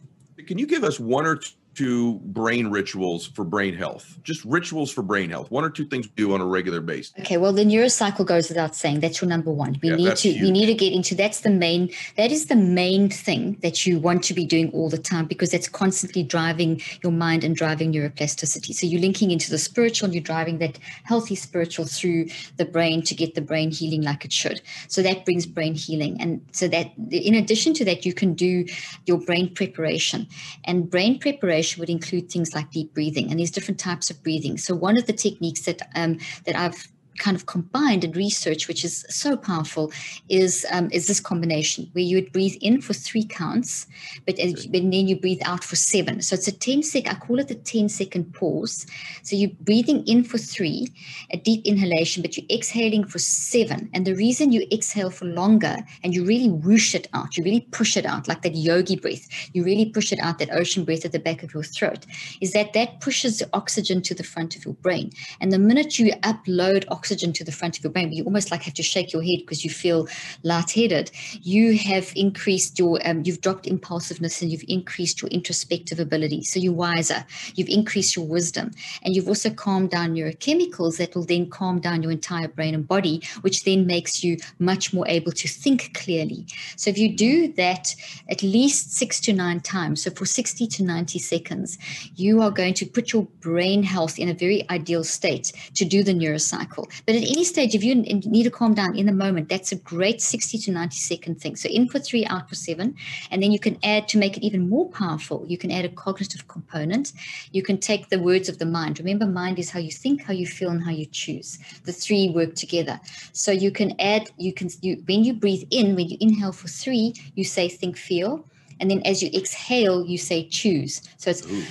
[0.47, 4.19] Can you give us one or two to brain rituals for brain health?
[4.23, 5.51] Just rituals for brain health.
[5.51, 7.13] One or two things we do on a regular basis.
[7.19, 8.99] Okay, well the neurocycle goes without saying.
[8.99, 9.79] That's your number one.
[9.81, 10.41] We yeah, need to huge.
[10.41, 13.99] we need to get into that's the main that is the main thing that you
[13.99, 17.91] want to be doing all the time because that's constantly driving your mind and driving
[17.93, 18.73] neuroplasticity.
[18.73, 23.15] So you're linking into the spiritual, you're driving that healthy spiritual through the brain to
[23.15, 24.61] get the brain healing like it should.
[24.87, 26.19] So that brings brain healing.
[26.19, 28.65] And so that in addition to that, you can do
[29.05, 30.27] your brain preparation.
[30.65, 34.57] And brain preparation would include things like deep breathing and these different types of breathing.
[34.57, 36.87] So one of the techniques that um, that I've
[37.17, 39.91] kind of combined in research, which is so powerful,
[40.29, 43.87] is um, is this combination where you would breathe in for three counts,
[44.25, 46.21] but, uh, but then you breathe out for seven.
[46.21, 48.85] So it's a 10 sec, I call it a 10 second pause.
[49.23, 50.87] So you're breathing in for three,
[51.31, 53.89] a deep inhalation, but you're exhaling for seven.
[53.93, 57.67] And the reason you exhale for longer and you really whoosh it out, you really
[57.71, 61.05] push it out like that yogi breath, you really push it out, that ocean breath
[61.05, 62.05] at the back of your throat,
[62.41, 65.11] is that that pushes the oxygen to the front of your brain.
[65.39, 68.23] And the minute you upload oxygen, oxygen to the front of your brain, but you
[68.23, 70.07] almost like have to shake your head because you feel
[70.43, 76.43] lightheaded, you have increased your, um, you've dropped impulsiveness and you've increased your introspective ability.
[76.43, 77.25] So you're wiser,
[77.55, 78.71] you've increased your wisdom,
[79.03, 82.87] and you've also calmed down neurochemicals that will then calm down your entire brain and
[82.87, 86.45] body, which then makes you much more able to think clearly.
[86.77, 87.93] So if you do that
[88.29, 91.77] at least six to nine times, so for 60 to 90 seconds,
[92.15, 96.01] you are going to put your brain health in a very ideal state to do
[96.01, 96.85] the neurocycle.
[97.05, 99.75] But at any stage, if you need to calm down in the moment, that's a
[99.75, 101.55] great 60 to 90 second thing.
[101.55, 102.95] So in for three, out for seven.
[103.31, 105.89] And then you can add to make it even more powerful, you can add a
[105.89, 107.13] cognitive component.
[107.51, 108.99] You can take the words of the mind.
[108.99, 111.59] Remember, mind is how you think, how you feel, and how you choose.
[111.85, 112.99] The three work together.
[113.33, 116.67] So you can add, you can, you, when you breathe in, when you inhale for
[116.67, 118.45] three, you say, think, feel.
[118.79, 121.01] And then as you exhale, you say choose.
[121.17, 121.61] So it's Ooh.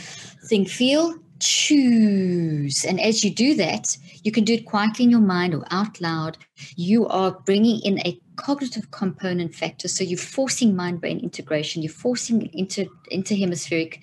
[0.46, 2.84] think, feel, choose.
[2.84, 6.00] And as you do that, you can do it quietly in your mind or out
[6.00, 6.38] loud.
[6.76, 9.88] You are bringing in a cognitive component factor.
[9.88, 13.98] So you're forcing mind brain integration, you're forcing inter, interhemispheric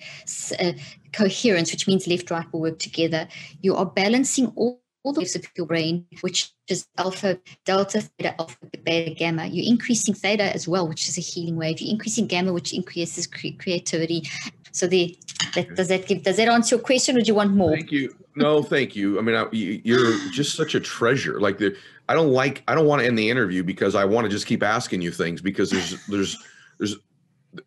[0.60, 0.72] uh,
[1.12, 3.26] coherence, which means left right will work together.
[3.62, 8.38] You are balancing all all the waves of your brain, which is alpha, delta, theta,
[8.38, 9.46] alpha, beta, gamma.
[9.46, 11.80] You're increasing theta as well, which is a healing wave.
[11.80, 14.28] You're increasing gamma, which increases cre- creativity.
[14.72, 15.16] So the
[15.54, 17.74] that, does that give does that answer your question, or do you want more?
[17.74, 18.14] Thank you.
[18.36, 19.18] No, thank you.
[19.18, 21.40] I mean, I, you're just such a treasure.
[21.40, 21.76] Like the,
[22.08, 22.62] I don't like.
[22.68, 25.10] I don't want to end the interview because I want to just keep asking you
[25.10, 26.36] things because there's there's
[26.78, 26.96] there's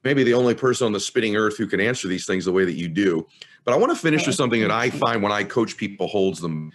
[0.03, 2.63] maybe the only person on the spinning earth who can answer these things the way
[2.65, 3.27] that you do.
[3.65, 6.39] But I want to finish with something that I find when I coach people holds
[6.39, 6.71] them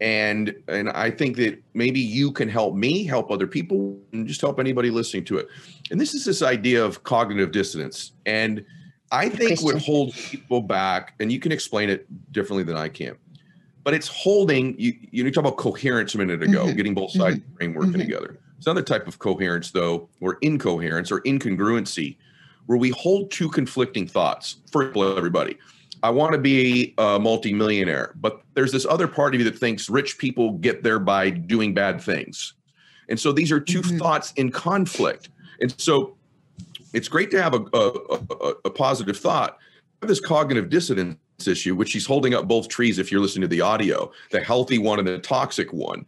[0.00, 4.40] and and i think that maybe you can help me help other people and just
[4.40, 5.48] help anybody listening to it
[5.90, 8.64] and this is this idea of cognitive dissonance and
[9.12, 13.16] i think what holds people back and you can explain it differently than i can
[13.84, 16.76] but it's holding you you talk about coherence a minute ago mm-hmm.
[16.76, 17.44] getting both sides mm-hmm.
[17.44, 18.00] of the brain working mm-hmm.
[18.00, 22.16] together it's another type of coherence though or incoherence or incongruency
[22.66, 24.82] where we hold two conflicting thoughts for
[25.16, 25.56] everybody
[26.02, 29.88] I want to be a multimillionaire, but there's this other part of you that thinks
[29.88, 32.52] rich people get there by doing bad things.
[33.08, 33.98] And so these are 2 mm-hmm.
[33.98, 35.30] thoughts in conflict.
[35.60, 36.15] And so
[36.96, 37.90] it's great to have a, a,
[38.30, 39.58] a, a positive thought.
[40.00, 43.60] This cognitive dissonance issue, which she's holding up both trees if you're listening to the
[43.60, 46.06] audio, the healthy one and the toxic one.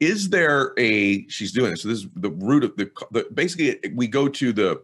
[0.00, 1.82] Is there a, she's doing this.
[1.82, 4.82] So this is the root of the, the basically, we go to the,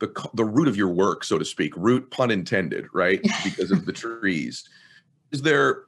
[0.00, 1.72] the the root of your work, so to speak.
[1.76, 3.20] Root, pun intended, right?
[3.44, 4.68] Because of the trees.
[5.30, 5.84] Is there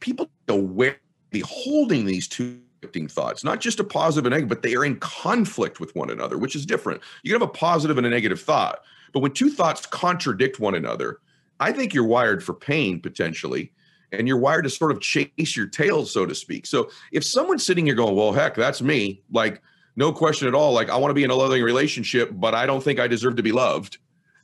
[0.00, 0.96] people aware
[1.30, 2.60] be holding these two
[3.08, 6.38] thoughts, not just a positive and negative, but they are in conflict with one another,
[6.38, 7.00] which is different.
[7.22, 8.80] You can have a positive and a negative thought,
[9.12, 11.18] but when two thoughts contradict one another,
[11.58, 13.72] I think you're wired for pain potentially,
[14.12, 16.66] and you're wired to sort of chase your tail, so to speak.
[16.66, 19.60] So if someone's sitting here going, "Well, heck, that's me," like
[19.96, 22.66] no question at all, like I want to be in a loving relationship, but I
[22.66, 23.98] don't think I deserve to be loved.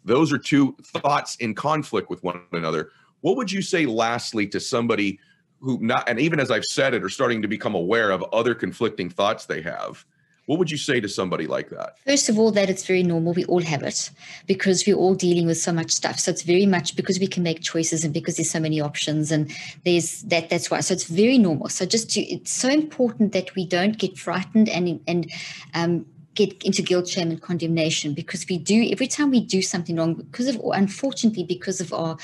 [0.05, 2.91] Those are two thoughts in conflict with one another.
[3.21, 5.21] What would you say, lastly, to somebody
[5.63, 8.55] who not, and even as I've said it, are starting to become aware of other
[8.55, 10.05] conflicting thoughts they have?
[10.47, 11.99] What would you say to somebody like that?
[12.05, 13.33] First of all, that it's very normal.
[13.33, 14.11] We all have it
[14.49, 16.19] because we're all dealing with so much stuff.
[16.19, 19.31] So it's very much because we can make choices and because there's so many options
[19.31, 19.53] and
[19.85, 20.51] there's that.
[20.51, 20.81] That's why.
[20.81, 21.69] So it's very normal.
[21.69, 25.31] So just to, it's so important that we don't get frightened and and
[25.75, 29.97] um, get into guilt, shame, and condemnation because we do every time we do something
[29.97, 32.17] wrong because of, or unfortunately, because of our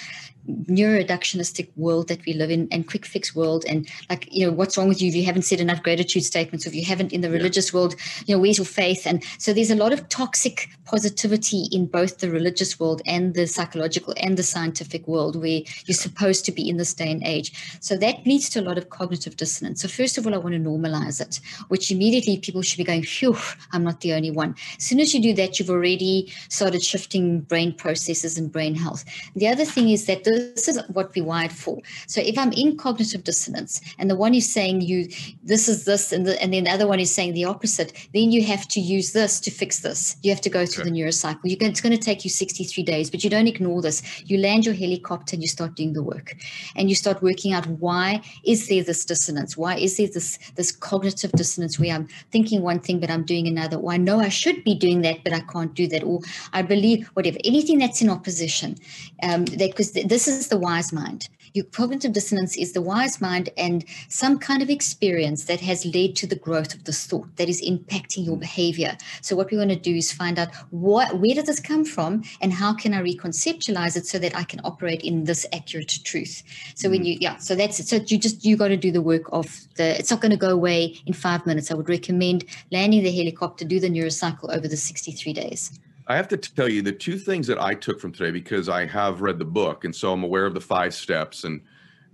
[0.49, 4.77] neuroreductionistic world that we live in and quick fix world and like you know what's
[4.77, 7.21] wrong with you if you haven't said enough gratitude statements or if you haven't in
[7.21, 7.95] the religious world
[8.27, 9.07] you know where's your faith?
[9.07, 13.47] And so there's a lot of toxic positivity in both the religious world and the
[13.47, 17.53] psychological and the scientific world where you're supposed to be in this day and age.
[17.81, 19.83] So that leads to a lot of cognitive dissonance.
[19.83, 23.03] So first of all i want to normalize it which immediately people should be going
[23.03, 23.37] phew
[23.73, 24.55] i'm not the only one.
[24.77, 29.05] As soon as you do that you've already started shifting brain processes and brain health.
[29.35, 31.79] The other thing is that the this is what we wired for.
[32.07, 35.09] So if I'm in cognitive dissonance and the one is saying you
[35.43, 38.31] this is this and, the, and then the other one is saying the opposite, then
[38.31, 40.17] you have to use this to fix this.
[40.23, 40.91] You have to go through okay.
[40.91, 41.45] the neurocycle.
[41.45, 44.03] You can, it's going to take you 63 days, but you don't ignore this.
[44.25, 46.37] You land your helicopter and you start doing the work,
[46.77, 49.57] and you start working out why is there this dissonance?
[49.57, 53.47] Why is there this this cognitive dissonance where I'm thinking one thing but I'm doing
[53.47, 53.77] another?
[53.77, 56.21] Or I know I should be doing that but I can't do that, or
[56.53, 58.77] I believe whatever anything that's in opposition.
[59.23, 61.29] Um, because this is the wise mind.
[61.55, 66.15] Your cognitive dissonance is the wise mind and some kind of experience that has led
[66.17, 68.97] to the growth of this thought that is impacting your behavior.
[69.23, 72.23] So what we want to do is find out what where does this come from
[72.41, 76.43] and how can I reconceptualize it so that I can operate in this accurate truth.
[76.75, 77.87] So mm when you yeah, so that's it.
[77.89, 80.39] So you just you got to do the work of the it's not going to
[80.39, 81.71] go away in five minutes.
[81.71, 85.79] I would recommend landing the helicopter, do the neurocycle over the 63 days.
[86.09, 88.87] I have to tell you the two things that I took from today because I
[88.87, 91.45] have read the book and so I'm aware of the five steps.
[91.45, 91.61] And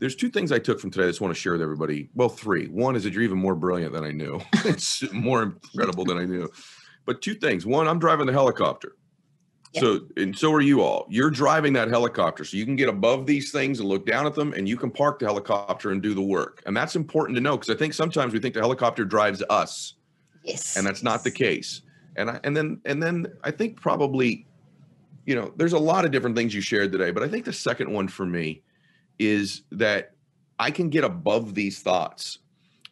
[0.00, 2.10] there's two things I took from today I just want to share with everybody.
[2.12, 2.66] Well, three.
[2.66, 4.40] One is that you're even more brilliant than I knew.
[4.64, 6.50] it's more incredible than I knew.
[7.06, 7.64] But two things.
[7.64, 8.96] One, I'm driving the helicopter.
[9.74, 9.82] Yep.
[9.82, 11.06] So and so are you all.
[11.08, 14.34] You're driving that helicopter, so you can get above these things and look down at
[14.34, 16.62] them, and you can park the helicopter and do the work.
[16.66, 19.94] And that's important to know because I think sometimes we think the helicopter drives us.
[20.44, 20.76] Yes.
[20.76, 21.82] And that's not the case
[22.16, 24.46] and I, and then and then I think probably,
[25.26, 27.52] you know, there's a lot of different things you shared today, but I think the
[27.52, 28.62] second one for me
[29.18, 30.12] is that
[30.58, 32.38] I can get above these thoughts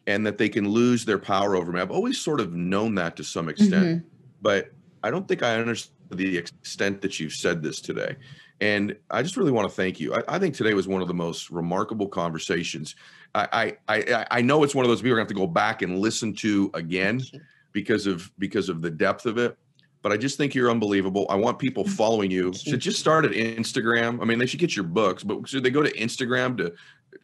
[0.07, 1.79] and that they can lose their power over me.
[1.79, 4.07] I've always sort of known that to some extent, mm-hmm.
[4.41, 4.71] but
[5.03, 8.15] I don't think I understand the extent that you've said this today.
[8.61, 10.13] And I just really want to thank you.
[10.13, 12.95] I, I think today was one of the most remarkable conversations.
[13.35, 15.81] I, I I I know it's one of those we're gonna have to go back
[15.81, 17.21] and listen to again
[17.73, 19.57] because of because of the depth of it
[20.03, 21.25] but I just think you're unbelievable.
[21.29, 21.93] I want people mm-hmm.
[21.93, 22.53] following you.
[22.53, 24.21] Should just start at Instagram.
[24.21, 26.73] I mean, they should get your books, but should they go to Instagram to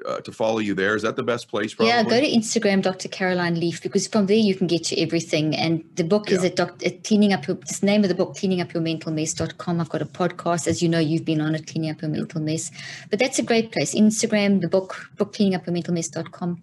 [0.06, 0.96] uh, to follow you there?
[0.96, 1.74] Is that the best place?
[1.74, 1.90] Probably?
[1.90, 3.10] Yeah, go to Instagram, Dr.
[3.10, 5.56] Caroline Leaf, because from there you can get to everything.
[5.56, 6.38] And the book yeah.
[6.38, 7.58] is at, doc, at cleaning up your.
[7.58, 9.82] This name of the book, cleaning up your mental mess.com.
[9.82, 12.40] I've got a podcast, as you know, you've been on it, cleaning up your mental
[12.40, 12.72] mess.
[13.10, 13.94] But that's a great place.
[13.94, 16.62] Instagram, the book, book cleaning up your mental mess.com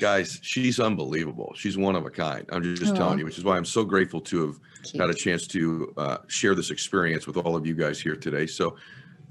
[0.00, 1.52] guys, she's unbelievable.
[1.56, 2.48] She's one of a kind.
[2.52, 5.00] I'm just, telling you, which is why I'm so grateful to have Cute.
[5.00, 8.46] had a chance to uh, share this experience with all of you guys here today.
[8.46, 8.76] So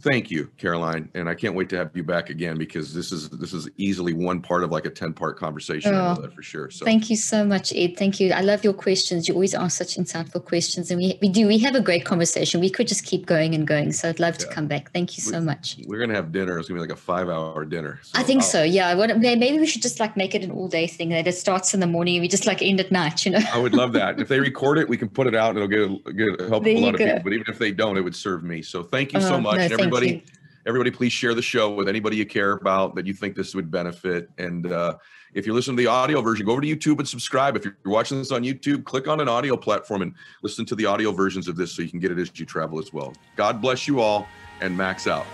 [0.03, 3.29] thank you caroline and i can't wait to have you back again because this is
[3.29, 6.85] this is easily one part of like a 10 part conversation oh, for sure so.
[6.85, 7.97] thank you so much ed.
[7.97, 8.31] Thank you.
[8.31, 9.27] I love your questions.
[9.27, 12.59] You always ask such insightful questions and we, we do we have a great conversation.
[12.59, 14.45] We could just keep going and going so i'd love yeah.
[14.45, 14.91] to come back.
[14.91, 15.77] Thank you so we, much.
[15.87, 16.59] we're gonna have dinner.
[16.59, 18.93] It's gonna be like a five hour dinner so i think I'll, so yeah.
[18.93, 21.73] What, maybe we should just like make it an all day thing that it starts
[21.73, 23.39] in the morning and we just like end at night you know?
[23.53, 24.19] I would love that.
[24.19, 26.77] If they record it we can put it out and it'll get, get help a
[26.77, 29.21] lot of people but even if they don't it would serve me so thank you
[29.21, 30.23] so oh, much no, everybody
[30.65, 33.69] everybody please share the show with anybody you care about that you think this would
[33.69, 34.29] benefit.
[34.37, 34.97] And uh,
[35.33, 37.55] if you're listening to the audio version go over to youtube and subscribe.
[37.55, 40.85] If you're watching this on youtube click on an audio platform and listen to the
[40.85, 43.13] audio versions of this so you can get it as you travel as well.
[43.35, 44.27] God bless you all
[44.61, 45.25] and max out.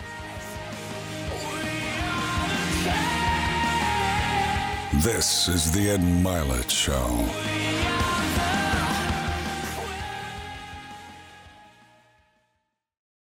[5.03, 7.58] This is the ed mylett show